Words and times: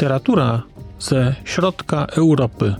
Literatura 0.00 0.62
ze 0.98 1.34
środka 1.44 2.06
Europy. 2.06 2.74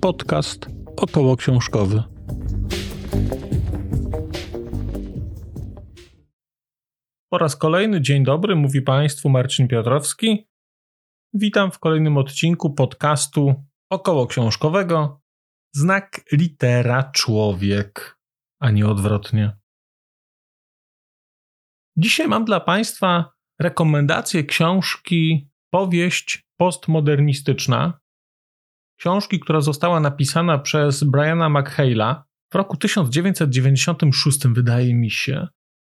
Podcast 0.00 0.66
około 0.96 1.36
książkowy. 1.36 2.02
Po 7.30 7.38
raz 7.38 7.56
kolejny 7.56 8.00
dzień 8.00 8.24
dobry, 8.24 8.56
mówi 8.56 8.82
Państwu 8.82 9.28
Marcin 9.28 9.68
Piotrowski. 9.68 10.48
Witam 11.34 11.70
w 11.70 11.78
kolejnym 11.78 12.16
odcinku 12.16 12.74
podcastu 12.74 13.54
około 13.90 14.26
książkowego. 14.26 15.20
Znak 15.74 16.20
litera 16.32 17.10
człowiek, 17.14 18.18
a 18.60 18.70
nie 18.70 18.86
odwrotnie. 18.86 19.65
Dzisiaj 21.98 22.28
mam 22.28 22.44
dla 22.44 22.60
Państwa 22.60 23.32
rekomendację 23.60 24.44
książki 24.44 25.50
Powieść 25.70 26.46
postmodernistyczna. 26.56 28.00
Książki, 28.98 29.40
która 29.40 29.60
została 29.60 30.00
napisana 30.00 30.58
przez 30.58 31.04
Briana 31.04 31.50
McHale'a 31.50 32.22
w 32.52 32.54
roku 32.54 32.76
1996, 32.76 34.46
wydaje 34.46 34.94
mi 34.94 35.10
się. 35.10 35.48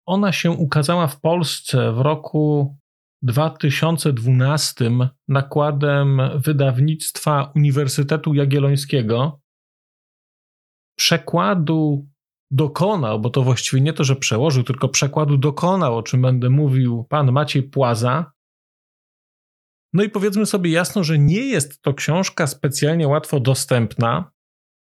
Ona 0.06 0.32
się 0.32 0.50
ukazała 0.50 1.06
w 1.06 1.20
Polsce 1.20 1.92
w 1.92 1.98
roku 1.98 2.76
2012 3.22 4.90
nakładem 5.28 6.20
wydawnictwa 6.34 7.52
Uniwersytetu 7.56 8.34
Jagiellońskiego. 8.34 9.40
Przekładu 10.98 12.08
dokonał, 12.50 13.20
bo 13.20 13.30
to 13.30 13.42
właściwie 13.42 13.82
nie 13.82 13.92
to, 13.92 14.04
że 14.04 14.16
przełożył, 14.16 14.62
tylko 14.62 14.88
przekładu 14.88 15.36
dokonał, 15.36 15.98
o 15.98 16.02
czym 16.02 16.22
będę 16.22 16.50
mówił, 16.50 17.04
pan 17.08 17.32
Maciej 17.32 17.62
Płaza. 17.62 18.32
No 19.92 20.02
i 20.02 20.10
powiedzmy 20.10 20.46
sobie 20.46 20.70
jasno, 20.70 21.04
że 21.04 21.18
nie 21.18 21.40
jest 21.40 21.82
to 21.82 21.94
książka 21.94 22.46
specjalnie 22.46 23.08
łatwo 23.08 23.40
dostępna, 23.40 24.32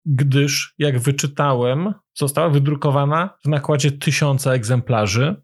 gdyż, 0.06 0.74
jak 0.78 0.98
wyczytałem, 0.98 1.94
została 2.14 2.48
wydrukowana 2.48 3.38
w 3.44 3.48
nakładzie 3.48 3.92
tysiąca 3.92 4.52
egzemplarzy. 4.52 5.42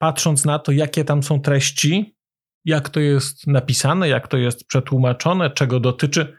Patrząc 0.00 0.44
na 0.44 0.58
to, 0.58 0.72
jakie 0.72 1.04
tam 1.04 1.22
są 1.22 1.40
treści, 1.40 2.16
jak 2.64 2.88
to 2.88 3.00
jest 3.00 3.46
napisane, 3.46 4.08
jak 4.08 4.28
to 4.28 4.36
jest 4.36 4.66
przetłumaczone, 4.66 5.50
czego 5.50 5.80
dotyczy, 5.80 6.37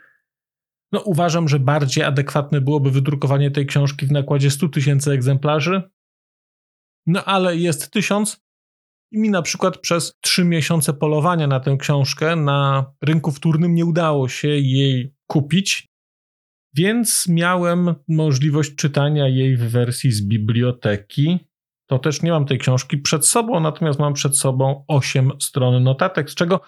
no, 0.92 1.02
uważam, 1.02 1.48
że 1.48 1.60
bardziej 1.60 2.04
adekwatne 2.04 2.62
byłoby 2.62 2.92
wydrukowanie 2.92 3.52
tej 3.52 3.66
książki 3.66 4.06
w 4.06 4.12
nakładzie 4.12 4.52
100 4.52 4.70
tysięcy 4.70 5.12
egzemplarzy. 5.12 5.82
No 7.06 7.26
ale 7.26 7.58
jest 7.58 7.92
tysiąc 7.92 8.42
i 9.12 9.20
mi 9.20 9.30
na 9.30 9.42
przykład 9.42 9.78
przez 9.78 10.18
trzy 10.22 10.46
miesiące 10.46 10.94
polowania 10.94 11.48
na 11.48 11.60
tę 11.60 11.78
książkę 11.78 12.36
na 12.36 12.86
rynku 13.02 13.32
wtórnym 13.32 13.76
nie 13.76 13.86
udało 13.86 14.30
się 14.30 14.48
jej 14.48 15.16
kupić, 15.28 15.88
więc 16.74 17.28
miałem 17.28 17.96
możliwość 18.08 18.76
czytania 18.76 19.28
jej 19.28 19.58
w 19.58 19.72
wersji 19.72 20.12
z 20.12 20.22
biblioteki. 20.22 21.40
To 21.90 22.00
też 22.00 22.22
nie 22.22 22.32
mam 22.32 22.46
tej 22.46 22.58
książki 22.58 22.98
przed 22.98 23.28
sobą, 23.28 23.60
natomiast 23.60 24.00
mam 24.00 24.14
przed 24.14 24.38
sobą 24.38 24.86
8 24.88 25.32
stron 25.40 25.84
notatek, 25.84 26.32
z 26.32 26.36
czego 26.36 26.62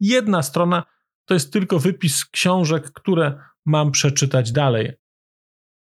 jedna 0.00 0.42
strona 0.42 0.82
to 1.24 1.34
jest 1.34 1.52
tylko 1.52 1.78
wypis 1.78 2.24
książek, 2.24 2.92
które 2.92 3.38
mam 3.66 3.90
przeczytać 3.90 4.52
dalej. 4.52 4.92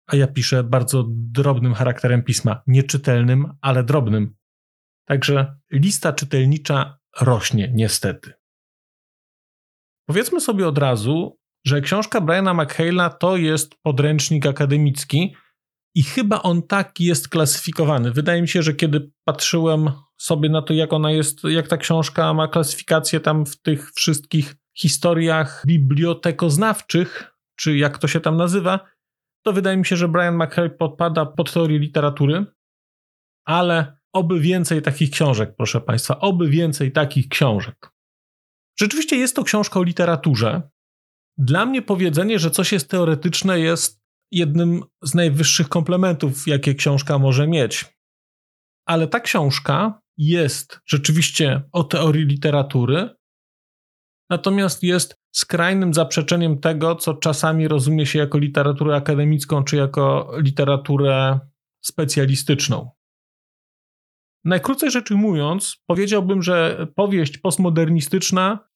A 0.06 0.16
ja 0.16 0.26
piszę 0.26 0.64
bardzo 0.64 1.04
drobnym 1.08 1.74
charakterem 1.74 2.22
pisma, 2.22 2.62
nieczytelnym, 2.66 3.52
ale 3.60 3.84
drobnym. 3.84 4.36
Także 5.08 5.56
lista 5.70 6.12
czytelnicza 6.12 6.98
rośnie, 7.20 7.72
niestety. 7.74 8.32
Powiedzmy 10.08 10.40
sobie 10.40 10.68
od 10.68 10.78
razu, 10.78 11.38
że 11.66 11.80
książka 11.80 12.20
Briana 12.20 12.54
McHale'a 12.54 13.10
to 13.20 13.36
jest 13.36 13.74
podręcznik 13.82 14.46
akademicki 14.46 15.34
i 15.94 16.02
chyba 16.02 16.42
on 16.42 16.62
tak 16.62 17.00
jest 17.00 17.28
klasyfikowany. 17.28 18.12
Wydaje 18.12 18.42
mi 18.42 18.48
się, 18.48 18.62
że 18.62 18.74
kiedy 18.74 19.10
patrzyłem 19.24 19.90
sobie 20.16 20.48
na 20.48 20.62
to, 20.62 20.74
jak 20.74 20.92
ona 20.92 21.10
jest, 21.10 21.44
jak 21.44 21.68
ta 21.68 21.76
książka 21.76 22.34
ma 22.34 22.48
klasyfikację 22.48 23.20
tam 23.20 23.46
w 23.46 23.60
tych 23.60 23.92
wszystkich 23.92 24.54
historiach 24.78 25.62
bibliotekoznawczych, 25.66 27.32
czy 27.56 27.76
jak 27.76 27.98
to 27.98 28.08
się 28.08 28.20
tam 28.20 28.36
nazywa, 28.36 28.80
to 29.42 29.52
wydaje 29.52 29.76
mi 29.76 29.86
się, 29.86 29.96
że 29.96 30.08
Brian 30.08 30.36
McHale 30.36 30.70
podpada 30.70 31.26
pod 31.26 31.52
teorię 31.52 31.78
literatury, 31.78 32.46
ale 33.44 33.98
oby 34.12 34.40
więcej 34.40 34.82
takich 34.82 35.10
książek, 35.10 35.56
proszę 35.56 35.80
Państwa, 35.80 36.20
oby 36.20 36.48
więcej 36.48 36.92
takich 36.92 37.28
książek. 37.28 37.92
Rzeczywiście 38.80 39.16
jest 39.16 39.36
to 39.36 39.44
książka 39.44 39.80
o 39.80 39.82
literaturze. 39.82 40.62
Dla 41.38 41.66
mnie 41.66 41.82
powiedzenie, 41.82 42.38
że 42.38 42.50
coś 42.50 42.72
jest 42.72 42.90
teoretyczne, 42.90 43.60
jest 43.60 44.02
jednym 44.30 44.82
z 45.02 45.14
najwyższych 45.14 45.68
komplementów, 45.68 46.46
jakie 46.46 46.74
książka 46.74 47.18
może 47.18 47.46
mieć. 47.46 47.84
Ale 48.86 49.08
ta 49.08 49.20
książka 49.20 50.00
jest 50.16 50.80
rzeczywiście 50.86 51.62
o 51.72 51.84
teorii 51.84 52.24
literatury, 52.24 53.16
natomiast 54.30 54.82
jest 54.82 55.16
skrajnym 55.32 55.94
zaprzeczeniem 55.94 56.60
tego, 56.60 56.94
co 56.94 57.14
czasami 57.14 57.68
rozumie 57.68 58.06
się 58.06 58.18
jako 58.18 58.38
literaturę 58.38 58.96
akademicką 58.96 59.64
czy 59.64 59.76
jako 59.76 60.32
literaturę 60.38 61.40
specjalistyczną. 61.84 62.90
Najkrócej 64.44 64.90
rzecz 64.90 65.10
ujmując, 65.10 65.76
powiedziałbym, 65.86 66.42
że 66.42 66.86
powieść 66.94 67.38
postmodernistyczna 67.38 68.68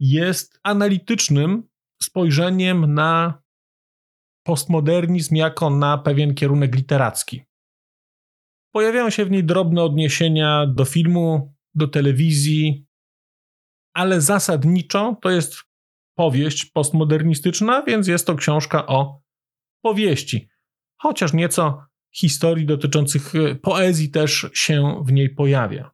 jest 0.00 0.60
analitycznym 0.62 1.68
spojrzeniem 2.02 2.94
na 2.94 3.42
postmodernizm 4.46 5.34
jako 5.34 5.70
na 5.70 5.98
pewien 5.98 6.34
kierunek 6.34 6.74
literacki. 6.74 7.42
Pojawiają 8.74 9.10
się 9.10 9.24
w 9.24 9.30
niej 9.30 9.44
drobne 9.44 9.82
odniesienia 9.82 10.66
do 10.66 10.84
filmu, 10.84 11.54
do 11.74 11.88
telewizji, 11.88 12.85
ale 13.96 14.20
zasadniczo 14.20 15.16
to 15.22 15.30
jest 15.30 15.54
powieść 16.16 16.64
postmodernistyczna, 16.64 17.82
więc 17.82 18.08
jest 18.08 18.26
to 18.26 18.34
książka 18.34 18.86
o 18.86 19.20
powieści. 19.84 20.48
Chociaż 21.00 21.32
nieco 21.32 21.84
historii 22.14 22.66
dotyczących 22.66 23.34
y, 23.34 23.54
poezji 23.62 24.10
też 24.10 24.46
się 24.54 25.02
w 25.04 25.12
niej 25.12 25.30
pojawia. 25.30 25.90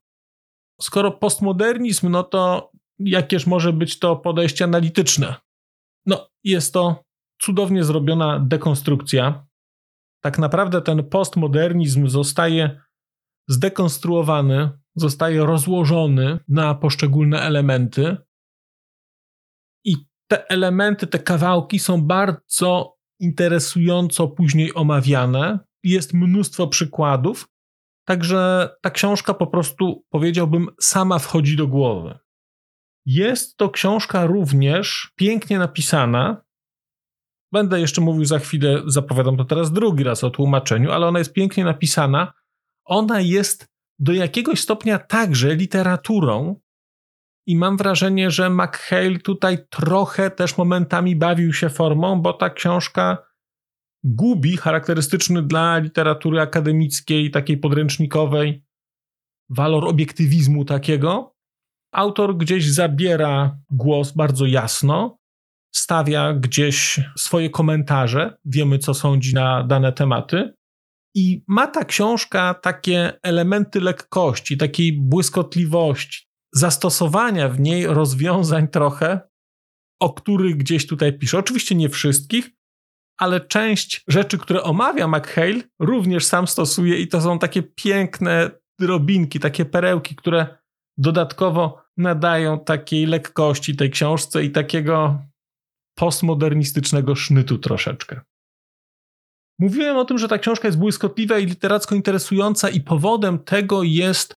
Skoro 0.80 1.10
postmodernizm, 1.10 2.10
no 2.10 2.22
to 2.22 2.70
jakież 2.98 3.46
może 3.46 3.72
być 3.72 3.98
to 3.98 4.16
podejście 4.16 4.64
analityczne? 4.64 5.34
No, 6.06 6.30
jest 6.44 6.72
to 6.74 7.04
cudownie 7.42 7.84
zrobiona 7.84 8.40
dekonstrukcja. 8.40 9.46
Tak 10.20 10.38
naprawdę 10.38 10.82
ten 10.82 11.08
postmodernizm 11.08 12.08
zostaje 12.08 12.80
zdekonstruowany, 13.48 14.70
zostaje 14.96 15.46
rozłożony 15.46 16.38
na 16.48 16.74
poszczególne 16.74 17.40
elementy 17.42 18.16
te 20.32 20.48
elementy, 20.48 21.06
te 21.06 21.18
kawałki 21.18 21.78
są 21.78 22.02
bardzo 22.02 22.96
interesująco 23.20 24.28
później 24.28 24.74
omawiane. 24.74 25.58
Jest 25.84 26.14
mnóstwo 26.14 26.66
przykładów, 26.66 27.48
także 28.06 28.70
ta 28.82 28.90
książka 28.90 29.34
po 29.34 29.46
prostu, 29.46 30.04
powiedziałbym, 30.10 30.66
sama 30.80 31.18
wchodzi 31.18 31.56
do 31.56 31.66
głowy. 31.66 32.18
Jest 33.06 33.56
to 33.56 33.70
książka 33.70 34.26
również 34.26 35.12
pięknie 35.16 35.58
napisana. 35.58 36.44
Będę 37.52 37.80
jeszcze 37.80 38.00
mówił 38.00 38.24
za 38.24 38.38
chwilę, 38.38 38.82
zapowiadam 38.86 39.36
to 39.36 39.44
teraz 39.44 39.72
drugi 39.72 40.04
raz 40.04 40.24
o 40.24 40.30
tłumaczeniu, 40.30 40.90
ale 40.90 41.06
ona 41.06 41.18
jest 41.18 41.32
pięknie 41.32 41.64
napisana. 41.64 42.32
Ona 42.84 43.20
jest 43.20 43.71
do 43.98 44.12
jakiegoś 44.12 44.60
stopnia 44.60 44.98
także 44.98 45.54
literaturą, 45.54 46.60
i 47.46 47.56
mam 47.56 47.76
wrażenie, 47.76 48.30
że 48.30 48.50
McHale 48.50 49.18
tutaj 49.18 49.58
trochę 49.70 50.30
też 50.30 50.58
momentami 50.58 51.16
bawił 51.16 51.52
się 51.52 51.68
formą, 51.68 52.22
bo 52.22 52.32
ta 52.32 52.50
książka 52.50 53.18
gubi 54.04 54.56
charakterystyczny 54.56 55.42
dla 55.42 55.78
literatury 55.78 56.40
akademickiej, 56.40 57.30
takiej 57.30 57.58
podręcznikowej, 57.58 58.64
walor 59.50 59.88
obiektywizmu 59.88 60.64
takiego. 60.64 61.36
Autor 61.92 62.36
gdzieś 62.36 62.72
zabiera 62.72 63.58
głos 63.70 64.12
bardzo 64.12 64.46
jasno, 64.46 65.18
stawia 65.74 66.32
gdzieś 66.32 67.00
swoje 67.16 67.50
komentarze, 67.50 68.36
wiemy 68.44 68.78
co 68.78 68.94
sądzi 68.94 69.34
na 69.34 69.64
dane 69.64 69.92
tematy. 69.92 70.54
I 71.14 71.44
ma 71.48 71.66
ta 71.66 71.84
książka 71.84 72.54
takie 72.54 73.12
elementy 73.22 73.80
lekkości, 73.80 74.56
takiej 74.56 74.92
błyskotliwości, 74.92 76.26
zastosowania 76.54 77.48
w 77.48 77.60
niej 77.60 77.86
rozwiązań 77.86 78.68
trochę, 78.68 79.20
o 80.00 80.14
których 80.14 80.56
gdzieś 80.56 80.86
tutaj 80.86 81.18
piszę. 81.18 81.38
Oczywiście 81.38 81.74
nie 81.74 81.88
wszystkich, 81.88 82.50
ale 83.18 83.40
część 83.40 84.04
rzeczy, 84.08 84.38
które 84.38 84.62
omawia 84.62 85.08
McHale, 85.08 85.62
również 85.80 86.24
sam 86.24 86.46
stosuje 86.46 86.98
i 86.98 87.08
to 87.08 87.20
są 87.20 87.38
takie 87.38 87.62
piękne, 87.62 88.50
drobinki, 88.80 89.40
takie 89.40 89.64
perełki, 89.64 90.16
które 90.16 90.58
dodatkowo 90.98 91.82
nadają 91.96 92.60
takiej 92.64 93.06
lekkości 93.06 93.76
tej 93.76 93.90
książce 93.90 94.44
i 94.44 94.50
takiego 94.50 95.22
postmodernistycznego 95.94 97.14
sznytu 97.14 97.58
troszeczkę. 97.58 98.20
Mówiłem 99.62 99.96
o 99.96 100.04
tym, 100.04 100.18
że 100.18 100.28
ta 100.28 100.38
książka 100.38 100.68
jest 100.68 100.78
błyskotliwa 100.78 101.38
i 101.38 101.46
literacko 101.46 101.94
interesująca, 101.94 102.68
i 102.70 102.80
powodem 102.80 103.38
tego 103.38 103.82
jest 103.82 104.34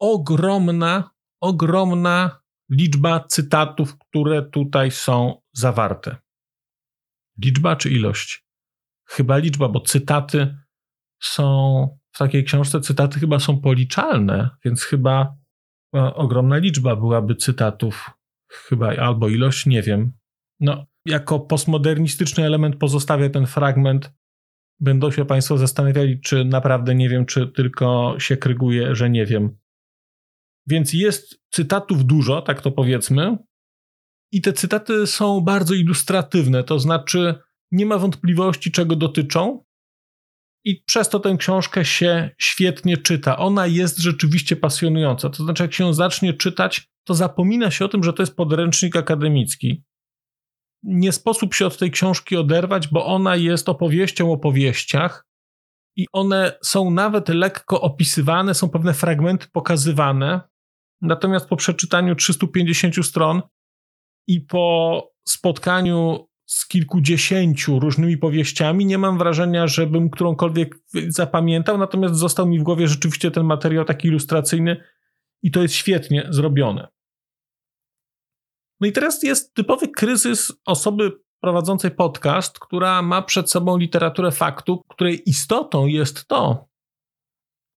ogromna, 0.00 1.10
ogromna 1.40 2.40
liczba 2.70 3.24
cytatów, 3.24 3.98
które 3.98 4.42
tutaj 4.42 4.90
są 4.90 5.40
zawarte. 5.52 6.16
Liczba 7.44 7.76
czy 7.76 7.90
ilość? 7.90 8.44
Chyba 9.08 9.36
liczba, 9.36 9.68
bo 9.68 9.80
cytaty 9.80 10.58
są 11.22 11.98
w 12.14 12.18
takiej 12.18 12.44
książce, 12.44 12.80
cytaty 12.80 13.20
chyba 13.20 13.38
są 13.38 13.60
policzalne, 13.60 14.50
więc 14.64 14.82
chyba 14.82 15.36
e, 15.94 16.14
ogromna 16.14 16.56
liczba 16.56 16.96
byłaby 16.96 17.34
cytatów, 17.34 18.10
chyba 18.52 18.96
albo 18.96 19.28
ilość, 19.28 19.66
nie 19.66 19.82
wiem. 19.82 20.12
No, 20.60 20.86
jako 21.04 21.40
postmodernistyczny 21.40 22.44
element 22.44 22.76
pozostawię 22.76 23.30
ten 23.30 23.46
fragment. 23.46 24.18
Będą 24.80 25.10
się 25.10 25.24
Państwo 25.24 25.58
zastanawiali, 25.58 26.20
czy 26.20 26.44
naprawdę 26.44 26.94
nie 26.94 27.08
wiem, 27.08 27.26
czy 27.26 27.46
tylko 27.46 28.16
się 28.18 28.36
kryguje, 28.36 28.94
że 28.94 29.10
nie 29.10 29.26
wiem. 29.26 29.58
Więc 30.66 30.92
jest 30.92 31.40
cytatów 31.50 32.04
dużo, 32.04 32.42
tak 32.42 32.62
to 32.62 32.70
powiedzmy. 32.70 33.36
I 34.32 34.42
te 34.42 34.52
cytaty 34.52 35.06
są 35.06 35.40
bardzo 35.40 35.74
ilustratywne, 35.74 36.64
to 36.64 36.78
znaczy 36.78 37.34
nie 37.72 37.86
ma 37.86 37.98
wątpliwości, 37.98 38.72
czego 38.72 38.96
dotyczą. 38.96 39.64
I 40.64 40.82
przez 40.84 41.08
to 41.08 41.20
tę 41.20 41.36
książkę 41.38 41.84
się 41.84 42.30
świetnie 42.38 42.96
czyta. 42.96 43.38
Ona 43.38 43.66
jest 43.66 43.98
rzeczywiście 43.98 44.56
pasjonująca. 44.56 45.30
To 45.30 45.44
znaczy, 45.44 45.62
jak 45.62 45.74
się 45.74 45.84
ją 45.84 45.92
zacznie 45.92 46.34
czytać, 46.34 46.88
to 47.04 47.14
zapomina 47.14 47.70
się 47.70 47.84
o 47.84 47.88
tym, 47.88 48.04
że 48.04 48.12
to 48.12 48.22
jest 48.22 48.36
podręcznik 48.36 48.96
akademicki. 48.96 49.84
Nie 50.82 51.12
sposób 51.12 51.54
się 51.54 51.66
od 51.66 51.78
tej 51.78 51.90
książki 51.90 52.36
oderwać, 52.36 52.88
bo 52.88 53.06
ona 53.06 53.36
jest 53.36 53.68
opowieścią 53.68 54.30
o 54.30 54.34
opowieściach 54.34 55.26
i 55.96 56.06
one 56.12 56.58
są 56.62 56.90
nawet 56.90 57.28
lekko 57.28 57.80
opisywane, 57.80 58.54
są 58.54 58.68
pewne 58.68 58.94
fragmenty 58.94 59.46
pokazywane. 59.52 60.40
Natomiast 61.00 61.48
po 61.48 61.56
przeczytaniu 61.56 62.14
350 62.14 63.06
stron 63.06 63.42
i 64.26 64.40
po 64.40 65.02
spotkaniu 65.28 66.28
z 66.46 66.68
kilkudziesięciu 66.68 67.80
różnymi 67.80 68.16
powieściami, 68.16 68.86
nie 68.86 68.98
mam 68.98 69.18
wrażenia, 69.18 69.66
żebym 69.66 70.10
którąkolwiek 70.10 70.78
zapamiętał, 71.08 71.78
natomiast 71.78 72.14
został 72.14 72.46
mi 72.46 72.58
w 72.58 72.62
głowie 72.62 72.88
rzeczywiście 72.88 73.30
ten 73.30 73.44
materiał 73.44 73.84
taki 73.84 74.08
ilustracyjny 74.08 74.84
i 75.42 75.50
to 75.50 75.62
jest 75.62 75.74
świetnie 75.74 76.26
zrobione. 76.30 76.88
No 78.80 78.86
i 78.86 78.92
teraz 78.92 79.22
jest 79.22 79.54
typowy 79.54 79.88
kryzys 79.88 80.52
osoby 80.66 81.12
prowadzącej 81.42 81.90
podcast, 81.90 82.58
która 82.58 83.02
ma 83.02 83.22
przed 83.22 83.50
sobą 83.50 83.78
literaturę 83.78 84.30
faktu, 84.30 84.82
której 84.88 85.22
istotą 85.26 85.86
jest 85.86 86.26
to, 86.26 86.68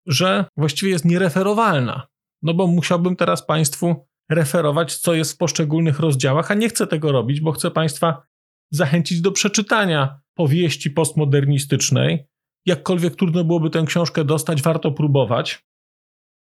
że 0.07 0.45
właściwie 0.57 0.93
jest 0.93 1.05
niereferowalna. 1.05 2.07
No 2.43 2.55
bo 2.55 2.67
musiałbym 2.67 3.17
teraz 3.17 3.47
Państwu 3.47 4.07
referować, 4.31 4.97
co 4.97 5.15
jest 5.15 5.33
w 5.33 5.37
poszczególnych 5.37 6.01
rozdziałach, 6.01 6.51
a 6.51 6.55
nie 6.55 6.69
chcę 6.69 6.87
tego 6.87 7.13
robić, 7.13 7.41
bo 7.41 7.53
chcę 7.53 7.71
Państwa 7.71 8.23
zachęcić 8.71 9.21
do 9.21 9.33
przeczytania 9.33 10.21
powieści 10.35 10.91
postmodernistycznej. 10.91 12.27
Jakkolwiek 12.67 13.17
trudno 13.17 13.45
byłoby 13.45 13.71
tę 13.71 13.85
książkę 13.87 14.25
dostać, 14.25 14.63
warto 14.63 14.93
próbować. 14.93 15.65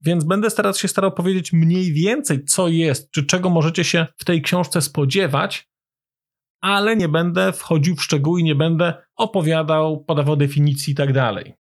Więc 0.04 0.24
będę 0.24 0.50
starał 0.50 0.74
się 0.74 0.88
starał 0.88 1.12
powiedzieć 1.12 1.52
mniej 1.52 1.92
więcej, 1.92 2.44
co 2.44 2.68
jest, 2.68 3.10
czy 3.10 3.26
czego 3.26 3.50
możecie 3.50 3.84
się 3.84 4.06
w 4.16 4.24
tej 4.24 4.42
książce 4.42 4.80
spodziewać, 4.80 5.68
ale 6.60 6.96
nie 6.96 7.08
będę 7.08 7.52
wchodził 7.52 7.96
w 7.96 8.02
szczegóły, 8.02 8.42
nie 8.42 8.54
będę 8.54 8.94
opowiadał, 9.16 10.04
podawał 10.04 10.36
definicji 10.36 10.92
i 10.92 10.96
tak 10.96 11.12
dalej. 11.12 11.54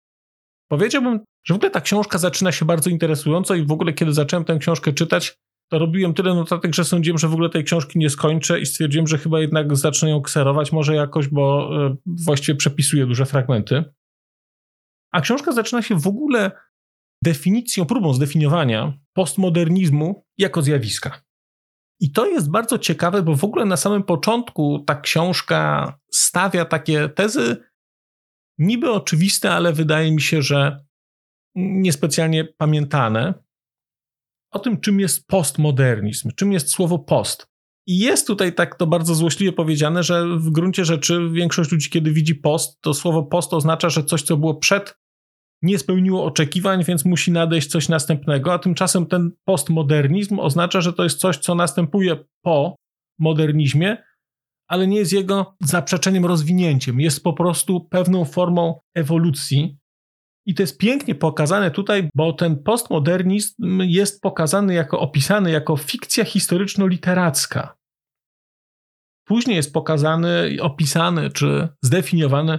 Powiedziałbym, 0.71 1.21
że 1.45 1.55
w 1.55 1.57
ogóle 1.57 1.71
ta 1.71 1.81
książka 1.81 2.19
zaczyna 2.19 2.53
się 2.53 2.65
bardzo 2.65 2.91
interesująco 2.91 3.55
i 3.55 3.67
w 3.67 3.73
ogóle 3.73 3.93
kiedy 3.93 4.13
zacząłem 4.13 4.45
tę 4.45 4.59
książkę 4.59 4.93
czytać, 4.93 5.37
to 5.71 5.79
robiłem 5.79 6.15
tyle 6.15 6.35
notatek, 6.35 6.75
że 6.75 6.85
sądziłem, 6.85 7.19
że 7.19 7.29
w 7.29 7.33
ogóle 7.33 7.51
tej 7.51 7.65
książki 7.65 7.99
nie 7.99 8.11
skończę 8.11 8.61
i 8.61 8.67
stwierdziłem, 8.67 9.07
że 9.07 9.19
chyba 9.19 9.41
jednak 9.41 9.77
zacznę 9.77 10.11
ją 10.11 10.23
kserować, 10.23 10.73
może 10.73 10.95
jakoś, 10.95 11.29
bo 11.29 11.71
e, 11.87 11.97
właściwie 12.07 12.57
przepisuję 12.57 13.07
duże 13.07 13.27
fragmenty. 13.27 13.85
A 15.13 15.21
książka 15.21 15.53
zaczyna 15.53 15.83
się 15.83 15.99
w 15.99 16.07
ogóle 16.07 16.51
definicją, 17.25 17.87
próbą 17.87 18.15
zdefiniowania 18.15 18.99
postmodernizmu 19.13 20.25
jako 20.39 20.63
zjawiska. 20.63 21.23
I 22.01 22.13
to 22.13 22.27
jest 22.27 22.51
bardzo 22.51 22.79
ciekawe, 22.79 23.23
bo 23.23 23.37
w 23.37 23.45
ogóle 23.45 23.65
na 23.65 23.77
samym 23.77 24.03
początku 24.03 24.85
ta 24.87 25.01
książka 25.01 25.93
stawia 26.13 26.65
takie 26.65 27.09
tezy 27.09 27.57
niby 28.59 28.93
oczywiste, 28.93 29.53
ale 29.53 29.73
wydaje 29.73 30.13
mi 30.13 30.23
się, 30.23 30.43
że 30.43 30.85
niespecjalnie 31.57 32.45
pamiętane 32.45 33.35
o 34.51 34.59
tym, 34.59 34.81
czym 34.81 35.01
jest 35.01 35.27
postmodernizm, 35.27 36.31
czym 36.37 36.53
jest 36.53 36.71
słowo 36.71 36.99
post. 36.99 37.49
I 37.87 37.99
jest 37.99 38.27
tutaj 38.27 38.55
tak 38.55 38.75
to 38.75 38.87
bardzo 38.87 39.15
złośliwie 39.15 39.53
powiedziane, 39.53 40.03
że 40.03 40.39
w 40.39 40.51
gruncie 40.51 40.85
rzeczy 40.85 41.31
większość 41.33 41.73
ludzi, 41.73 41.91
kiedy 41.91 42.13
widzi 42.13 42.35
post, 42.35 42.81
to 42.81 42.95
słowo 42.95 43.23
post 43.23 43.55
oznacza, 43.55 43.91
że 43.91 44.05
coś, 44.05 44.23
co 44.23 44.37
było 44.37 44.55
przed, 44.55 44.99
nie 45.63 45.79
spełniło 45.79 46.25
oczekiwań, 46.25 46.85
więc 46.85 47.05
musi 47.05 47.33
nadejść 47.33 47.69
coś 47.69 47.89
następnego, 47.89 48.53
a 48.53 48.59
tymczasem 48.59 49.07
ten 49.07 49.31
postmodernizm 49.45 50.39
oznacza, 50.39 50.81
że 50.81 50.93
to 50.93 51.05
jest 51.05 51.21
coś, 51.21 51.39
co 51.39 51.55
następuje 51.55 52.17
po 52.43 52.77
modernizmie, 53.19 53.97
ale 54.69 54.87
nie 54.87 54.97
jest 54.97 55.13
jego 55.13 55.57
zaprzeczeniem, 55.61 56.27
rozwinięciem. 56.27 57.01
Jest 57.01 57.23
po 57.23 57.33
prostu 57.33 57.81
pewną 57.81 58.25
formą 58.25 58.81
ewolucji, 58.95 59.79
i 60.49 60.55
to 60.55 60.63
jest 60.63 60.79
pięknie 60.79 61.15
pokazane 61.15 61.71
tutaj, 61.71 62.09
bo 62.15 62.33
ten 62.33 62.63
postmodernizm 62.63 63.83
jest 63.83 64.21
pokazany 64.21 64.75
jako, 64.75 65.01
opisany 65.01 65.51
jako 65.51 65.77
fikcja 65.77 66.25
historyczno-literacka. 66.25 67.69
Później 69.25 69.57
jest 69.57 69.73
pokazany, 69.73 70.57
opisany 70.61 71.31
czy 71.31 71.69
zdefiniowany 71.83 72.59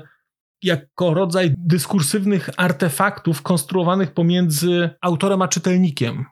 jako 0.64 1.14
rodzaj 1.14 1.54
dyskursywnych 1.58 2.50
artefaktów 2.58 3.42
konstruowanych 3.42 4.14
pomiędzy 4.14 4.90
autorem 5.02 5.42
a 5.42 5.48
czytelnikiem. 5.48 6.26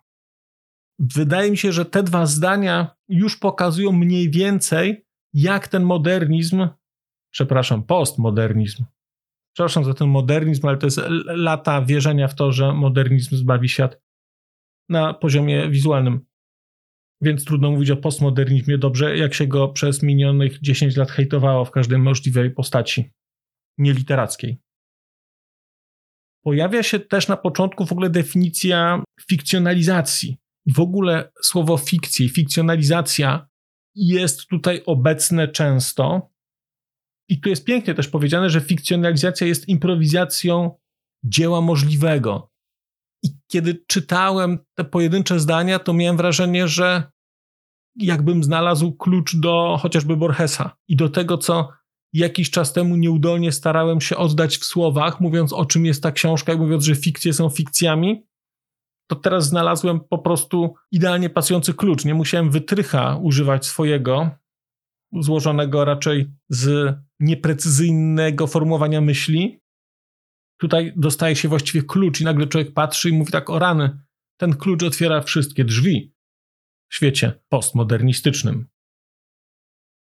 Wydaje 0.99 1.51
mi 1.51 1.57
się, 1.57 1.71
że 1.71 1.85
te 1.85 2.03
dwa 2.03 2.25
zdania 2.25 2.95
już 3.09 3.37
pokazują 3.37 3.91
mniej 3.91 4.31
więcej, 4.31 5.05
jak 5.33 5.67
ten 5.67 5.83
modernizm, 5.83 6.67
przepraszam, 7.31 7.83
postmodernizm, 7.83 8.85
Przepraszam 9.57 9.83
za 9.83 9.93
ten 9.93 10.07
modernizm, 10.07 10.67
ale 10.67 10.77
to 10.77 10.87
jest 10.87 10.99
lata 11.25 11.81
wierzenia 11.81 12.27
w 12.27 12.35
to, 12.35 12.51
że 12.51 12.73
modernizm 12.73 13.35
zbawi 13.35 13.69
świat 13.69 14.01
na 14.89 15.13
poziomie 15.13 15.69
wizualnym. 15.69 16.25
Więc 17.21 17.45
trudno 17.45 17.71
mówić 17.71 17.91
o 17.91 17.97
postmodernizmie 17.97 18.77
dobrze, 18.77 19.17
jak 19.17 19.33
się 19.33 19.47
go 19.47 19.67
przez 19.67 20.03
minionych 20.03 20.59
10 20.61 20.95
lat 20.97 21.11
hejtowało 21.11 21.65
w 21.65 21.71
każdej 21.71 21.99
możliwej 21.99 22.51
postaci 22.51 23.11
nieliterackiej. 23.77 24.61
Pojawia 26.43 26.83
się 26.83 26.99
też 26.99 27.27
na 27.27 27.37
początku 27.37 27.85
w 27.85 27.91
ogóle 27.91 28.09
definicja 28.09 29.03
fikcjonalizacji. 29.29 30.37
W 30.75 30.79
ogóle 30.79 31.31
słowo 31.43 31.77
fikcji, 31.77 32.25
i 32.25 32.29
fikcjonalizacja 32.29 33.47
jest 33.95 34.47
tutaj 34.47 34.83
obecne 34.85 35.47
często, 35.47 36.31
i 37.29 37.39
tu 37.39 37.49
jest 37.49 37.65
pięknie 37.65 37.93
też 37.93 38.07
powiedziane, 38.07 38.49
że 38.49 38.61
fikcjonalizacja 38.61 39.47
jest 39.47 39.69
improwizacją 39.69 40.77
dzieła 41.23 41.61
możliwego. 41.61 42.51
I 43.23 43.27
kiedy 43.47 43.83
czytałem 43.87 44.59
te 44.77 44.85
pojedyncze 44.85 45.39
zdania, 45.39 45.79
to 45.79 45.93
miałem 45.93 46.17
wrażenie, 46.17 46.67
że 46.67 47.11
jakbym 47.95 48.43
znalazł 48.43 48.95
klucz 48.95 49.35
do 49.35 49.77
chociażby 49.81 50.17
Borgesa 50.17 50.77
i 50.87 50.95
do 50.95 51.09
tego, 51.09 51.37
co 51.37 51.69
jakiś 52.13 52.49
czas 52.49 52.73
temu 52.73 52.95
nieudolnie 52.95 53.51
starałem 53.51 54.01
się 54.01 54.17
oddać 54.17 54.57
w 54.57 54.65
słowach, 54.65 55.19
mówiąc 55.19 55.53
o 55.53 55.65
czym 55.65 55.85
jest 55.85 56.03
ta 56.03 56.11
książka 56.11 56.53
i 56.53 56.57
mówiąc, 56.57 56.83
że 56.83 56.95
fikcje 56.95 57.33
są 57.33 57.49
fikcjami, 57.49 58.27
to 59.07 59.15
teraz 59.15 59.47
znalazłem 59.47 59.99
po 59.99 60.17
prostu 60.17 60.75
idealnie 60.91 61.29
pasujący 61.29 61.73
klucz. 61.73 62.05
Nie 62.05 62.13
musiałem 62.13 62.51
wytrycha 62.51 63.17
używać 63.17 63.65
swojego, 63.65 64.29
złożonego 65.13 65.85
raczej 65.85 66.31
z 66.49 66.95
nieprecyzyjnego 67.19 68.47
formułowania 68.47 69.01
myśli. 69.01 69.59
Tutaj 70.59 70.93
dostaje 70.95 71.35
się 71.35 71.47
właściwie 71.47 71.83
klucz 71.83 72.21
i 72.21 72.23
nagle 72.23 72.47
człowiek 72.47 72.73
patrzy 72.73 73.09
i 73.09 73.13
mówi 73.13 73.31
tak 73.31 73.49
o 73.49 73.59
rany. 73.59 73.99
Ten 74.39 74.55
klucz 74.55 74.83
otwiera 74.83 75.21
wszystkie 75.21 75.65
drzwi 75.65 76.13
w 76.89 76.95
świecie 76.95 77.39
postmodernistycznym. 77.49 78.67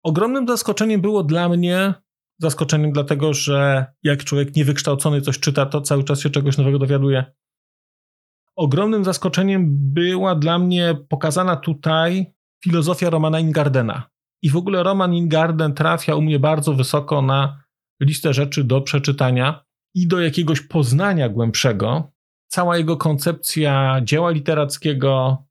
Ogromnym 0.05 0.47
zaskoczeniem 0.47 1.01
było 1.01 1.23
dla 1.23 1.49
mnie, 1.49 1.93
zaskoczeniem 2.39 2.91
dlatego, 2.91 3.33
że 3.33 3.85
jak 4.03 4.23
człowiek 4.23 4.55
niewykształcony 4.55 5.21
coś 5.21 5.39
czyta, 5.39 5.65
to 5.65 5.81
cały 5.81 6.03
czas 6.03 6.19
się 6.19 6.29
czegoś 6.29 6.57
nowego 6.57 6.79
dowiaduje. 6.79 7.25
ogromnym 8.55 9.03
zaskoczeniem 9.03 9.65
była 9.93 10.35
dla 10.35 10.59
mnie 10.59 10.97
pokazana 11.09 11.55
tutaj 11.55 12.33
filozofia 12.63 13.09
Romana 13.09 13.39
Ingardena. 13.39 14.09
I 14.41 14.49
w 14.49 14.57
ogóle 14.57 14.83
Roman 14.83 15.13
Ingarden 15.13 15.73
trafia 15.73 16.15
u 16.15 16.21
mnie 16.21 16.39
bardzo 16.39 16.73
wysoko 16.73 17.21
na 17.21 17.63
listę 18.01 18.33
rzeczy 18.33 18.63
do 18.63 18.81
przeczytania 18.81 19.63
i 19.93 20.07
do 20.07 20.19
jakiegoś 20.19 20.61
poznania 20.61 21.29
głębszego. 21.29 22.11
Cała 22.47 22.77
jego 22.77 22.97
koncepcja 22.97 24.01
dzieła 24.03 24.31
literackiego. 24.31 25.45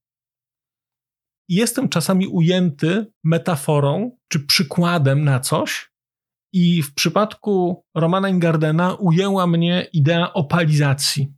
Jestem 1.48 1.88
czasami 1.88 2.26
ujęty 2.26 3.06
metaforą 3.24 4.16
czy 4.28 4.40
przykładem 4.40 5.24
na 5.24 5.40
coś, 5.40 5.94
i 6.54 6.82
w 6.82 6.94
przypadku 6.94 7.84
Romana 7.94 8.28
Ingardena 8.28 8.94
ujęła 8.94 9.46
mnie 9.46 9.88
idea 9.92 10.32
opalizacji. 10.32 11.34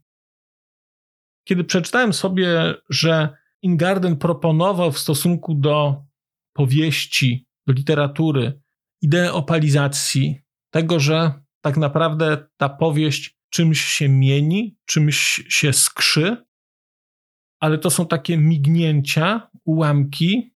Kiedy 1.47 1.63
przeczytałem 1.63 2.13
sobie, 2.13 2.73
że 2.89 3.37
Ingarden 3.61 4.17
proponował 4.17 4.91
w 4.91 4.99
stosunku 4.99 5.55
do 5.55 6.05
powieści, 6.53 7.47
do 7.67 7.73
literatury, 7.73 8.61
ideę 9.01 9.33
opalizacji, 9.33 10.41
tego, 10.73 10.99
że 10.99 11.33
tak 11.61 11.77
naprawdę 11.77 12.47
ta 12.57 12.69
powieść 12.69 13.37
czymś 13.49 13.81
się 13.81 14.09
mieni, 14.09 14.77
czymś 14.85 15.45
się 15.49 15.73
skrzy, 15.73 16.45
ale 17.59 17.77
to 17.77 17.89
są 17.89 18.07
takie 18.07 18.37
mignięcia, 18.37 19.49
ułamki, 19.65 20.53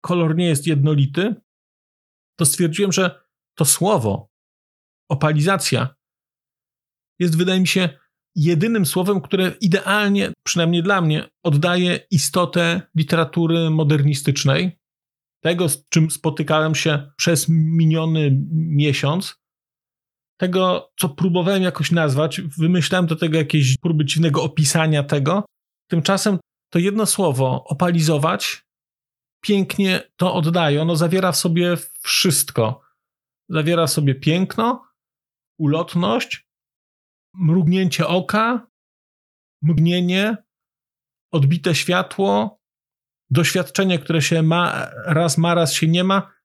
kolor 0.00 0.36
nie 0.36 0.46
jest 0.46 0.66
jednolity, 0.66 1.34
to 2.38 2.46
stwierdziłem, 2.46 2.92
że 2.92 3.20
to 3.54 3.64
słowo, 3.64 4.30
opalizacja, 5.10 5.94
jest, 7.18 7.36
wydaje 7.36 7.60
mi 7.60 7.66
się, 7.66 7.88
jedynym 8.34 8.86
słowem, 8.86 9.20
które 9.20 9.52
idealnie, 9.60 10.32
przynajmniej 10.42 10.82
dla 10.82 11.00
mnie, 11.00 11.28
oddaje 11.42 12.00
istotę 12.10 12.82
literatury 12.96 13.70
modernistycznej, 13.70 14.78
tego, 15.42 15.68
z 15.68 15.88
czym 15.88 16.10
spotykałem 16.10 16.74
się 16.74 17.10
przez 17.16 17.46
miniony 17.48 18.38
miesiąc, 18.52 19.36
tego, 20.40 20.92
co 20.98 21.08
próbowałem 21.08 21.62
jakoś 21.62 21.92
nazwać, 21.92 22.40
wymyślałem 22.40 23.06
do 23.06 23.16
tego 23.16 23.38
jakieś 23.38 23.76
próby 23.76 24.04
dziwnego 24.04 24.42
opisania 24.42 25.02
tego. 25.02 25.44
Tymczasem 25.88 26.38
to 26.72 26.78
jedno 26.78 27.06
słowo, 27.06 27.64
opalizować, 27.64 28.66
pięknie 29.42 30.02
to 30.16 30.34
oddaje. 30.34 30.82
Ono 30.82 30.96
zawiera 30.96 31.32
w 31.32 31.36
sobie 31.36 31.76
wszystko. 32.00 32.80
Zawiera 33.48 33.86
w 33.86 33.90
sobie 33.90 34.14
piękno, 34.14 34.88
ulotność, 35.58 36.48
mrugnięcie 37.34 38.06
oka, 38.06 38.66
mgnienie, 39.62 40.36
odbite 41.32 41.74
światło, 41.74 42.60
doświadczenie, 43.30 43.98
które 43.98 44.22
się 44.22 44.42
ma, 44.42 44.90
raz 45.04 45.38
ma, 45.38 45.54
raz 45.54 45.72
się 45.72 45.88
nie 45.88 46.04
ma. 46.04 46.37